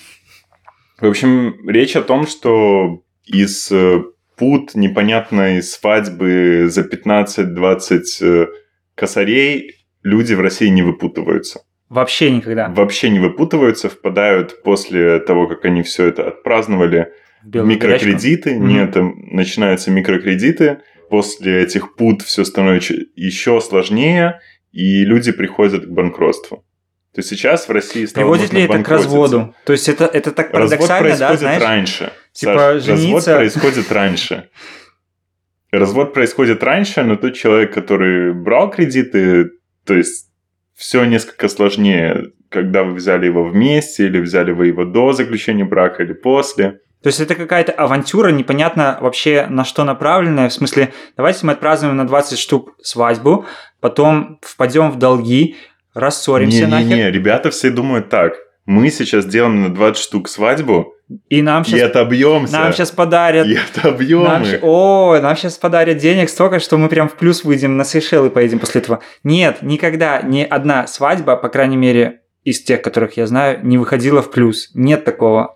В 1.00 1.06
общем, 1.08 1.56
речь 1.68 1.96
о 1.96 2.02
том, 2.02 2.28
что 2.28 3.02
из 3.26 3.72
э, 3.72 4.04
пут 4.36 4.74
непонятной 4.74 5.62
свадьбы 5.62 6.66
за 6.68 6.82
15-20 6.82 8.00
э, 8.20 8.46
косарей 8.94 9.76
люди 10.02 10.34
в 10.34 10.40
России 10.40 10.68
не 10.68 10.82
выпутываются. 10.82 11.62
Вообще 11.88 12.30
никогда. 12.30 12.68
Вообще 12.68 13.10
не 13.10 13.18
выпутываются, 13.18 13.88
впадают 13.88 14.62
после 14.62 15.18
того, 15.20 15.46
как 15.46 15.64
они 15.64 15.82
все 15.82 16.06
это 16.06 16.26
отпраздновали, 16.28 17.12
белую 17.44 17.74
микрокредиты. 17.74 18.50
горячку? 18.50 18.66
Нет, 18.66 18.92
там 18.92 19.14
начинаются 19.30 19.90
микрокредиты. 19.90 20.80
После 21.10 21.62
этих 21.62 21.94
пут 21.94 22.22
все 22.22 22.44
становится 22.44 22.94
еще 23.14 23.60
сложнее, 23.60 24.40
и 24.72 25.04
люди 25.04 25.32
приходят 25.32 25.84
к 25.84 25.88
банкротству. 25.88 26.64
То 27.14 27.18
есть 27.18 27.28
сейчас 27.28 27.68
в 27.68 27.72
России 27.72 28.06
стало 28.06 28.24
Приводит 28.24 28.54
ли 28.54 28.62
это 28.62 28.82
к 28.82 28.88
разводу? 28.88 29.54
То 29.66 29.72
есть 29.74 29.86
это, 29.90 30.06
это 30.06 30.32
так 30.32 30.50
Развод 30.54 30.88
парадоксально, 30.88 31.18
да, 31.18 31.28
происходит 31.28 31.40
знаешь? 31.40 31.62
раньше. 31.62 32.12
Типа 32.32 32.52
Саш, 32.52 32.88
Развод 32.88 32.98
жениться... 32.98 33.36
происходит 33.36 33.92
раньше. 33.92 34.48
Развод 35.70 36.12
происходит 36.12 36.62
раньше, 36.62 37.02
но 37.02 37.16
тот 37.16 37.34
человек, 37.34 37.72
который 37.72 38.34
брал 38.34 38.70
кредиты, 38.70 39.50
то 39.86 39.94
есть 39.94 40.28
все 40.74 41.04
несколько 41.04 41.48
сложнее, 41.48 42.32
когда 42.50 42.84
вы 42.84 42.94
взяли 42.94 43.26
его 43.26 43.44
вместе, 43.44 44.06
или 44.06 44.20
взяли 44.20 44.52
вы 44.52 44.66
его 44.66 44.84
до 44.84 45.12
заключения 45.12 45.64
брака, 45.64 46.02
или 46.02 46.12
после. 46.12 46.80
То 47.02 47.08
есть 47.08 47.20
это 47.20 47.34
какая-то 47.34 47.72
авантюра, 47.72 48.30
непонятно 48.30 48.98
вообще 49.00 49.46
на 49.48 49.64
что 49.64 49.84
направленная. 49.84 50.48
В 50.48 50.52
смысле, 50.52 50.92
давайте 51.16 51.44
мы 51.46 51.52
отпразднуем 51.52 51.96
на 51.96 52.06
20 52.06 52.38
штук 52.38 52.74
свадьбу, 52.82 53.46
потом 53.80 54.38
впадем 54.42 54.90
в 54.90 54.98
долги, 54.98 55.56
рассоримся 55.94 56.68
нахер. 56.68 56.88
Не-не-не, 56.88 57.10
ребята 57.10 57.50
все 57.50 57.70
думают 57.70 58.08
так. 58.08 58.34
Мы 58.66 58.90
сейчас 58.90 59.26
делаем 59.26 59.62
на 59.62 59.74
20 59.74 60.00
штук 60.02 60.28
свадьбу, 60.28 60.94
И 61.28 61.42
нам 61.42 61.62
и 61.62 61.66
сейчас, 61.66 61.90
отобьемся. 61.90 62.52
нам 62.52 62.72
сейчас 62.72 62.90
подарят. 62.90 63.46
И 63.46 63.56
отобьем 63.56 64.24
Нам 64.24 64.42
их. 64.42 64.60
О, 64.62 65.18
нам 65.20 65.36
сейчас 65.36 65.58
подарят 65.58 65.98
денег 65.98 66.28
столько, 66.28 66.60
что 66.60 66.78
мы 66.78 66.88
прям 66.88 67.08
в 67.08 67.14
плюс 67.14 67.44
выйдем, 67.44 67.76
на 67.76 67.84
Сейшелы 67.84 68.30
поедем 68.30 68.58
после 68.58 68.80
этого. 68.80 69.00
Нет, 69.24 69.58
никогда 69.62 70.22
ни 70.22 70.42
одна 70.42 70.86
свадьба, 70.86 71.36
по 71.36 71.48
крайней 71.48 71.76
мере, 71.76 72.20
из 72.44 72.62
тех, 72.62 72.82
которых 72.82 73.16
я 73.16 73.26
знаю, 73.26 73.60
не 73.62 73.78
выходила 73.78 74.22
в 74.22 74.30
плюс. 74.30 74.70
Нет 74.74 75.04
такого. 75.04 75.54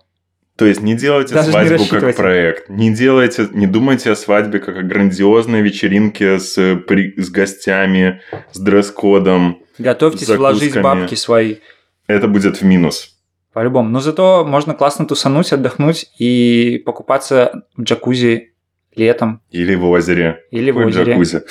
То 0.57 0.65
есть 0.65 0.81
не 0.81 0.95
делайте 0.95 1.35
Даже 1.35 1.47
не 1.47 1.51
свадьбу 1.51 1.69
как 1.69 1.79
рассчитывайте. 1.79 2.17
проект. 2.17 2.69
Не 2.69 2.91
делайте, 2.93 3.47
не 3.51 3.67
думайте 3.67 4.11
о 4.11 4.15
свадьбе 4.15 4.57
как 4.59 4.75
о 4.77 4.81
грандиозной 4.81 5.61
вечеринке 5.61 6.39
с, 6.39 6.75
при- 6.87 7.13
с 7.21 7.29
гостями, 7.29 8.21
с 8.51 8.59
дресс-кодом. 8.59 9.59
Готовьтесь 9.77 10.29
вложить 10.29 10.81
бабки 10.81 11.13
свои. 11.13 11.57
Это 12.07 12.27
будет 12.27 12.61
в 12.61 12.63
минус. 12.63 13.16
По-любому. 13.57 13.89
Но 13.89 13.99
зато 14.01 14.45
можно 14.45 14.75
классно 14.75 15.07
тусануть, 15.07 15.51
отдохнуть 15.51 16.11
и 16.19 16.77
покупаться 16.85 17.63
в 17.75 17.81
джакузи 17.81 18.53
летом. 18.95 19.41
Или 19.49 19.73
в 19.73 19.83
озере. 19.85 20.43
Или 20.51 20.69
в 20.69 20.77
Ой, 20.77 20.85
озере. 20.85 21.13
джакузи. 21.13 21.41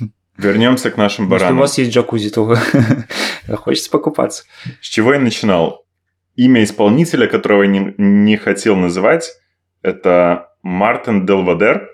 Вернемся 0.38 0.90
к 0.90 0.96
нашим 0.96 1.26
Если 1.26 1.34
у 1.34 1.38
баранам. 1.38 1.58
вас 1.58 1.76
есть 1.76 1.92
джакузи, 1.92 2.30
то 2.30 2.54
хочется 3.56 3.90
покупаться. 3.90 4.44
С 4.80 4.86
чего 4.86 5.12
я 5.12 5.20
начинал? 5.20 5.84
Имя 6.34 6.64
исполнителя, 6.64 7.26
которого 7.26 7.64
я 7.64 7.68
не, 7.68 7.94
не 7.98 8.38
хотел 8.38 8.74
называть, 8.76 9.30
это 9.82 10.48
Мартин 10.62 11.26
Делвадер. 11.26 11.90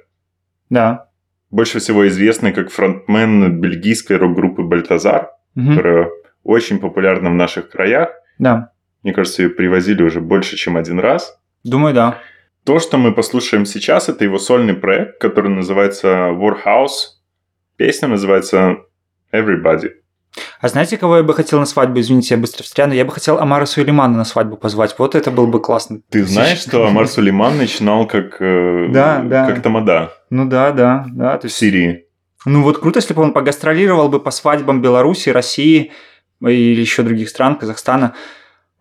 Да. 0.70 1.08
Больше 1.50 1.80
всего 1.80 2.06
известный 2.06 2.52
как 2.52 2.70
фронтмен 2.70 3.60
бельгийской 3.60 4.16
рок-группы 4.16 4.62
Бальтазар, 4.62 5.32
Мгм. 5.56 5.70
которая 5.74 6.08
очень 6.44 6.78
популярна 6.78 7.30
в 7.30 7.34
наших 7.34 7.68
краях. 7.68 8.10
Да. 8.38 8.70
Мне 9.06 9.12
кажется, 9.12 9.44
ее 9.44 9.50
привозили 9.50 10.02
уже 10.02 10.20
больше, 10.20 10.56
чем 10.56 10.76
один 10.76 10.98
раз. 10.98 11.38
Думаю, 11.62 11.94
да. 11.94 12.18
То, 12.64 12.80
что 12.80 12.98
мы 12.98 13.14
послушаем 13.14 13.64
сейчас, 13.64 14.08
это 14.08 14.24
его 14.24 14.36
сольный 14.36 14.74
проект, 14.74 15.20
который 15.20 15.48
называется 15.48 16.30
Warhouse. 16.32 17.14
Песня 17.76 18.08
называется 18.08 18.78
Everybody. 19.32 19.90
А 20.60 20.66
знаете, 20.66 20.98
кого 20.98 21.18
я 21.18 21.22
бы 21.22 21.34
хотел 21.34 21.60
на 21.60 21.66
свадьбу? 21.66 22.00
Извините, 22.00 22.34
я 22.34 22.40
быстро 22.40 22.64
встряну. 22.64 22.94
Я 22.94 23.04
бы 23.04 23.12
хотел 23.12 23.38
Амара 23.38 23.64
Сулеймана 23.66 24.16
на 24.16 24.24
свадьбу 24.24 24.56
позвать. 24.56 24.96
Вот 24.98 25.14
это 25.14 25.30
был 25.30 25.46
бы 25.46 25.60
классно. 25.60 26.00
Ты 26.10 26.24
знаешь, 26.24 26.58
что 26.58 26.84
Амар 26.84 27.06
Сулейман 27.06 27.58
начинал 27.58 28.08
как, 28.08 28.38
э, 28.40 28.88
Да, 28.90 29.20
да. 29.20 29.46
как 29.46 29.62
тамада 29.62 30.14
Ну 30.30 30.48
да, 30.48 30.72
да, 30.72 31.06
да. 31.12 31.38
То 31.38 31.46
в 31.46 31.52
Сирии? 31.52 32.06
ну 32.44 32.64
вот 32.64 32.78
круто, 32.78 32.98
если 32.98 33.14
бы 33.14 33.22
он 33.22 33.32
погастролировал 33.32 34.08
бы 34.08 34.18
по 34.18 34.32
свадьбам 34.32 34.82
Беларуси, 34.82 35.28
России 35.28 35.92
или 36.40 36.80
еще 36.80 37.04
других 37.04 37.28
стран, 37.28 37.54
Казахстана. 37.54 38.14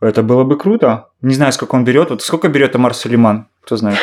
Это 0.06 0.24
было 0.24 0.44
бы 0.44 0.58
круто. 0.58 1.08
Не 1.22 1.34
знаю, 1.36 1.52
сколько 1.54 1.76
он 1.76 1.84
берет. 1.86 2.10
Вот 2.10 2.22
сколько 2.22 2.48
берет 2.48 2.76
Амар 2.76 2.94
Сулейман? 2.94 3.48
Кто 3.64 3.78
знает? 3.78 3.98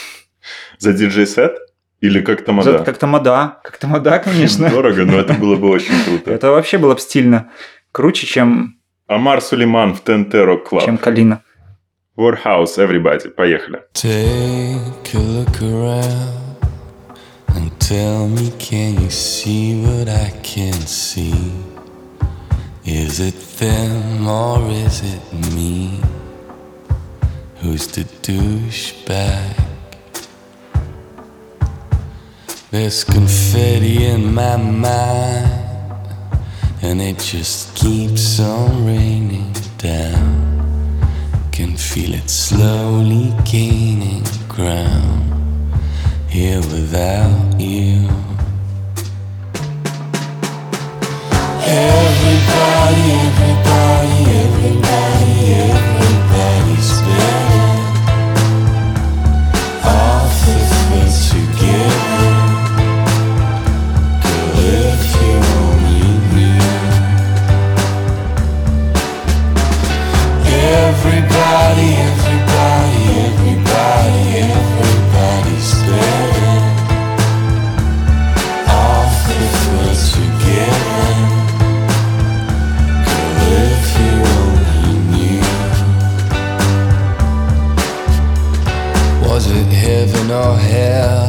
За 0.78 0.92
диджей-сет? 0.92 1.56
Или 2.00 2.20
как 2.20 2.40
За- 2.40 2.44
тамада? 2.46 2.78
Как 2.84 2.98
тамада. 2.98 3.58
Как 3.64 3.76
тамада, 3.78 4.18
конечно. 4.24 4.70
Дорого, 4.70 5.04
но 5.04 5.18
это 5.18 5.34
было 5.34 5.56
бы 5.56 5.68
очень 5.68 5.94
круто. 6.04 6.30
Это 6.30 6.50
вообще 6.50 6.78
было 6.78 6.94
бы 6.94 7.00
стильно. 7.00 7.50
Круче, 7.92 8.26
чем, 8.26 8.76
Амар 9.08 9.40
Сулейман 9.40 9.94
в 9.94 10.00
ТНТ 10.00 10.34
Рок 10.34 10.68
Клаб. 10.68 10.84
чем 10.84 10.98
Калина. 10.98 11.42
Warhouse, 12.16 12.76
everybody. 12.78 13.28
Поехали. 13.30 13.82
Take 13.94 15.14
a 15.14 15.18
look 15.18 15.62
around 15.62 16.34
and 17.48 17.70
tell 17.78 18.28
me, 18.28 18.52
can 18.58 18.94
you 19.00 19.08
see 19.10 19.82
what 19.84 20.08
I 20.08 20.32
can 20.42 20.72
see? 20.86 21.32
Is 22.90 23.20
it 23.20 23.38
them 23.58 24.26
or 24.26 24.66
is 24.70 25.02
it 25.02 25.32
me? 25.54 26.00
Who's 27.56 27.86
the 27.86 28.04
douchebag? 28.22 29.62
There's 32.70 33.04
confetti 33.04 34.06
in 34.06 34.32
my 34.32 34.56
mind, 34.56 36.08
and 36.80 37.02
it 37.02 37.18
just 37.18 37.76
keeps 37.76 38.40
on 38.40 38.86
raining 38.86 39.52
down. 39.76 40.98
Can 41.52 41.76
feel 41.76 42.14
it 42.14 42.30
slowly 42.30 43.34
gaining 43.44 44.24
ground 44.48 45.30
here 46.30 46.60
without 46.60 47.60
you. 47.60 48.27
Everybody, 51.70 53.12
everybody, 53.28 54.18
everybody, 54.44 55.54
everybody's 55.68 56.92
better 57.02 57.76
together. 61.30 62.72
Girl, 64.22 64.58
if 64.64 65.02
you 65.20 65.34
only 65.60 66.02
knew. 66.34 66.62
Everybody, 70.44 71.90
your 90.38 90.56
hair. 90.56 91.27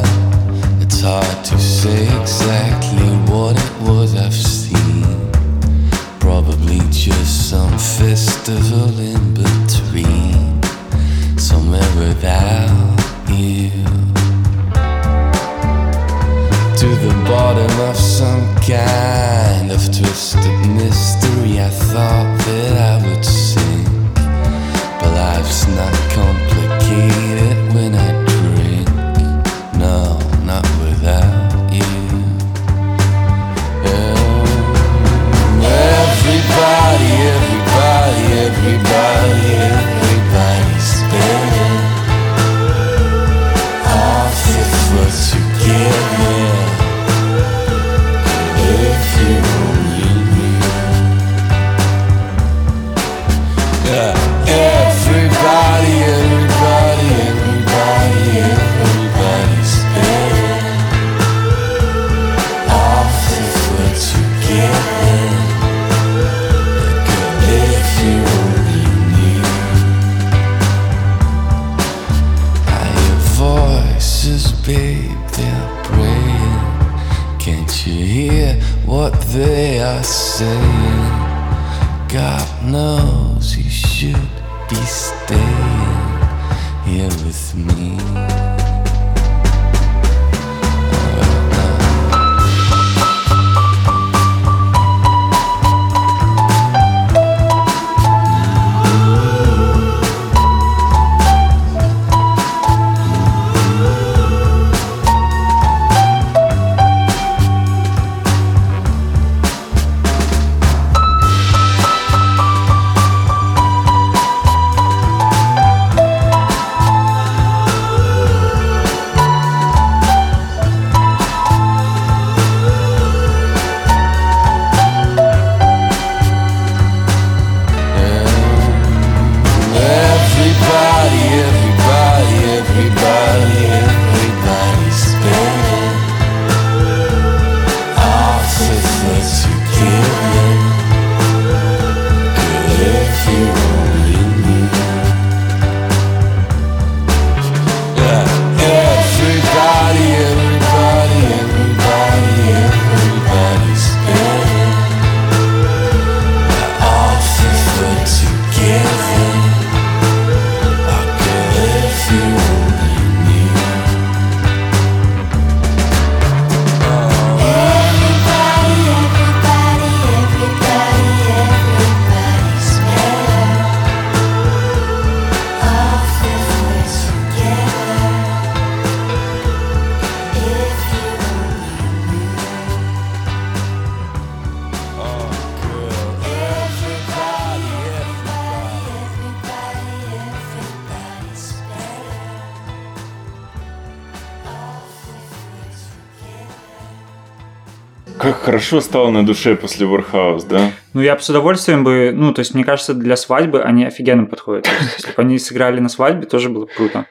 Хорошо 198.70 198.86
стало 198.88 199.10
на 199.10 199.26
душе 199.26 199.56
после 199.56 199.86
Warhouse, 199.86 200.46
да? 200.48 200.72
Ну, 200.94 201.00
я 201.00 201.16
бы 201.16 201.22
с 201.22 201.28
удовольствием 201.28 201.82
бы, 201.82 202.12
ну, 202.14 202.32
то 202.32 202.40
есть, 202.40 202.54
мне 202.54 202.64
кажется, 202.64 202.94
для 202.94 203.16
свадьбы 203.16 203.62
они 203.62 203.84
офигенно 203.84 204.26
подходят. 204.26 204.66
Есть, 204.66 204.94
если 204.98 205.08
бы 205.08 205.22
они 205.22 205.38
сыграли 205.38 205.80
на 205.80 205.88
свадьбе, 205.88 206.26
тоже 206.26 206.50
было 206.50 206.66
бы 206.66 206.72
круто. 206.72 207.06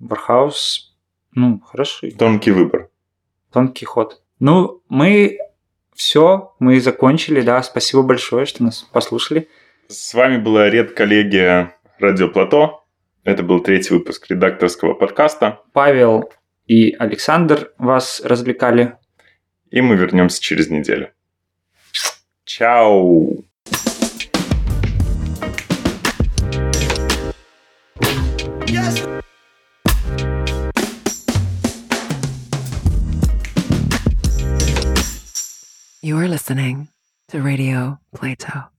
Бархаус, 0.00 0.96
ну, 1.32 1.60
хороший. 1.60 2.10
Тонкий 2.10 2.50
выбор. 2.50 2.88
Тонкий 3.52 3.84
ход. 3.84 4.20
Ну, 4.40 4.82
мы 4.88 5.38
все, 5.94 6.54
мы 6.58 6.80
закончили, 6.80 7.40
да. 7.40 7.62
Спасибо 7.62 8.02
большое, 8.02 8.46
что 8.46 8.64
нас 8.64 8.82
послушали. 8.92 9.48
С 9.86 10.14
вами 10.14 10.38
была 10.38 10.70
редколлегия 10.70 11.76
Радио 12.00 12.28
Плато. 12.28 12.84
Это 13.22 13.44
был 13.44 13.60
третий 13.60 13.94
выпуск 13.94 14.26
редакторского 14.28 14.94
подкаста. 14.94 15.60
Павел 15.72 16.32
и 16.66 16.92
Александр 16.98 17.70
вас 17.78 18.22
развлекали. 18.24 18.96
И 19.70 19.80
мы 19.80 19.96
вернемся 19.96 20.42
через 20.42 20.68
неделю. 20.68 21.10
Чао! 22.44 23.44
You 36.02 36.16
are 36.18 36.26
listening 36.26 36.88
to 37.28 37.40
Radio 37.40 37.98
Plato. 38.12 38.70